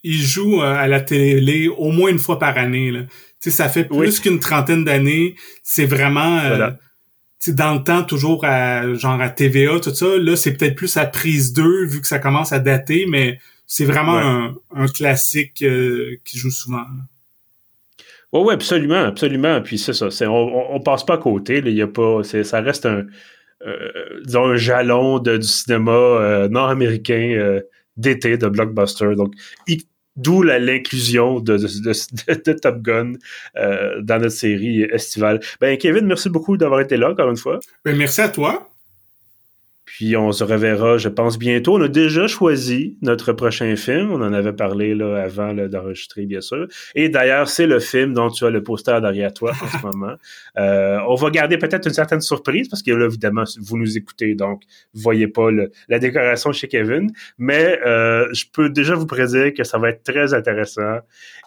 il 0.04 0.22
joue 0.22 0.62
à 0.62 0.88
la 0.88 1.02
télé 1.02 1.68
au 1.68 1.92
moins 1.92 2.10
une 2.10 2.20
fois 2.20 2.40
par 2.40 2.58
année. 2.58 2.92
Là. 2.92 3.02
ça 3.40 3.68
fait 3.68 3.84
plus 3.84 4.20
qu'une 4.22 4.40
trentaine 4.40 4.86
d'années. 4.86 5.36
C'est 5.64 5.86
vraiment 5.86 6.40
dans 7.52 7.74
le 7.74 7.84
temps, 7.84 8.04
toujours 8.04 8.46
à 8.46 8.94
genre 8.94 9.20
à 9.20 9.30
TVA, 9.30 9.80
tout 9.80 9.94
ça, 9.94 10.18
là, 10.18 10.36
c'est 10.36 10.54
peut-être 10.54 10.76
plus 10.76 10.98
à 10.98 11.06
prise 11.06 11.54
2, 11.54 11.86
vu 11.86 12.02
que 12.02 12.08
ça 12.08 12.20
commence 12.20 12.54
à 12.54 12.60
dater, 12.60 13.06
mais 13.08 13.40
c'est 13.68 13.86
vraiment 13.86 14.56
un, 14.72 14.88
classique 14.88 15.62
euh, 15.62 16.18
qui 16.24 16.38
joue 16.38 16.52
souvent. 16.52 16.84
Oui, 18.32 18.42
oui, 18.46 18.54
absolument, 18.54 19.04
absolument. 19.04 19.62
Puis 19.62 19.78
c'est 19.78 19.94
ça, 19.94 20.08
on, 20.30 20.76
on, 20.76 20.80
passe 20.80 21.04
pas 21.06 21.16
à 21.16 21.18
côté. 21.18 21.62
Il 21.66 21.74
y 21.74 21.82
a 21.82 21.88
pas, 21.88 22.24
ça 22.24 22.62
reste 22.62 22.86
un, 22.86 23.06
euh, 23.66 24.22
disons, 24.26 24.46
un 24.46 24.56
jalon 24.56 25.20
de, 25.20 25.38
du 25.38 25.48
cinéma 25.48 25.92
euh, 25.92 26.50
nord-américain 26.50 27.60
d'été, 27.98 28.38
de 28.38 28.48
blockbuster. 28.48 29.16
Donc, 29.16 29.34
D'où 30.16 30.44
l'inclusion 30.44 31.40
de, 31.40 31.58
de, 31.58 32.54
Top 32.54 32.82
Gun 32.82 33.14
euh, 33.58 34.00
dans 34.02 34.20
notre 34.20 34.36
série 34.36 34.84
estivale. 34.84 35.40
Ben 35.60 35.78
Kevin, 35.78 36.06
merci 36.06 36.30
beaucoup 36.30 36.56
d'avoir 36.56 36.82
été 36.82 36.98
là 36.98 37.12
encore 37.12 37.30
une 37.30 37.38
fois. 37.38 37.60
Ben 37.84 37.98
merci 37.98 38.22
à 38.22 38.30
toi. 38.30 38.73
Puis 39.94 40.18
on 40.18 40.32
se 40.32 40.44
reverra, 40.44 40.98
je 40.98 41.08
pense, 41.08 41.38
bientôt. 41.38 41.78
On 41.78 41.82
a 41.84 41.88
déjà 41.88 42.26
choisi 42.26 42.98
notre 43.04 43.32
prochain 43.32 43.76
film. 43.76 44.12
On 44.12 44.24
en 44.24 44.34
avait 44.34 44.52
parlé 44.52 44.96
là, 44.96 45.22
avant 45.22 45.54
d'enregistrer, 45.54 46.26
bien 46.26 46.42
sûr. 46.42 46.68
Et 46.96 47.10
d'ailleurs, 47.10 47.48
c'est 47.48 47.68
le 47.68 47.80
film 47.80 48.16
dont 48.16 48.32
tu 48.32 48.44
as 48.44 48.50
le 48.50 48.64
poster 48.64 49.00
derrière 49.02 49.32
toi 49.32 49.52
en 49.52 49.68
ce 49.68 49.86
moment. 49.86 50.16
Euh, 50.58 50.98
on 51.08 51.14
va 51.14 51.30
garder 51.30 51.60
peut-être 51.60 51.86
une 51.86 51.94
certaine 51.94 52.22
surprise 52.22 52.70
parce 52.70 52.82
que 52.82 52.90
là, 52.90 53.06
évidemment, 53.06 53.44
vous 53.62 53.78
nous 53.78 53.96
écoutez, 53.96 54.34
donc 54.34 54.64
vous 54.96 55.02
voyez 55.04 55.28
pas 55.28 55.50
la 55.88 56.00
décoration 56.00 56.52
chez 56.52 56.68
Kevin. 56.68 57.12
Mais 57.38 57.80
euh, 57.86 58.28
je 58.34 58.46
peux 58.52 58.70
déjà 58.70 58.96
vous 58.96 59.06
prédire 59.06 59.54
que 59.54 59.64
ça 59.64 59.78
va 59.78 59.90
être 59.90 60.02
très 60.02 60.34
intéressant. 60.34 61.02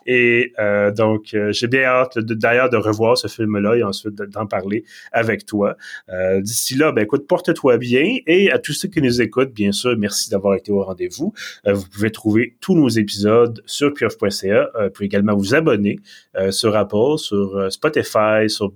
Et 0.06 0.52
euh, 0.58 0.92
donc, 0.92 1.34
euh, 1.34 1.52
j'ai 1.52 1.66
bien 1.66 1.82
hâte 1.82 2.18
d'ailleurs 2.18 2.70
de 2.70 2.76
revoir 2.76 3.18
ce 3.18 3.28
film-là 3.28 3.76
et 3.76 3.82
ensuite 3.82 4.14
d'en 4.14 4.46
parler 4.46 4.84
avec 5.12 5.46
toi. 5.46 5.76
Euh, 6.10 6.40
d'ici 6.40 6.76
là, 6.76 6.92
ben 6.92 7.02
écoute, 7.02 7.26
porte-toi 7.26 7.76
bien 7.78 8.18
et 8.26 8.35
et 8.36 8.50
à 8.50 8.58
tous 8.58 8.72
ceux 8.72 8.88
qui 8.88 9.00
nous 9.00 9.22
écoutent, 9.22 9.52
bien 9.52 9.72
sûr, 9.72 9.96
merci 9.96 10.30
d'avoir 10.30 10.54
été 10.54 10.70
au 10.70 10.82
rendez-vous. 10.82 11.32
Euh, 11.66 11.72
vous 11.72 11.88
pouvez 11.88 12.10
trouver 12.10 12.56
tous 12.60 12.74
nos 12.74 12.88
épisodes 12.88 13.62
sur 13.66 13.94
pieuf.ca. 13.94 14.70
Euh, 14.74 14.84
vous 14.84 14.90
pouvez 14.90 15.06
également 15.06 15.34
vous 15.34 15.54
abonner 15.54 15.98
euh, 16.36 16.50
sur 16.50 16.76
Apple, 16.76 17.18
sur 17.18 17.72
Spotify, 17.72 18.48
sur 18.48 18.72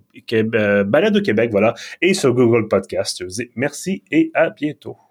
Balade 0.86 1.16
au 1.16 1.22
Québec, 1.22 1.50
voilà, 1.50 1.74
et 2.00 2.14
sur 2.14 2.32
Google 2.32 2.68
Podcast. 2.68 3.18
Je 3.20 3.24
vous 3.24 3.30
dis 3.30 3.50
merci 3.54 4.02
et 4.10 4.30
à 4.34 4.50
bientôt. 4.50 5.09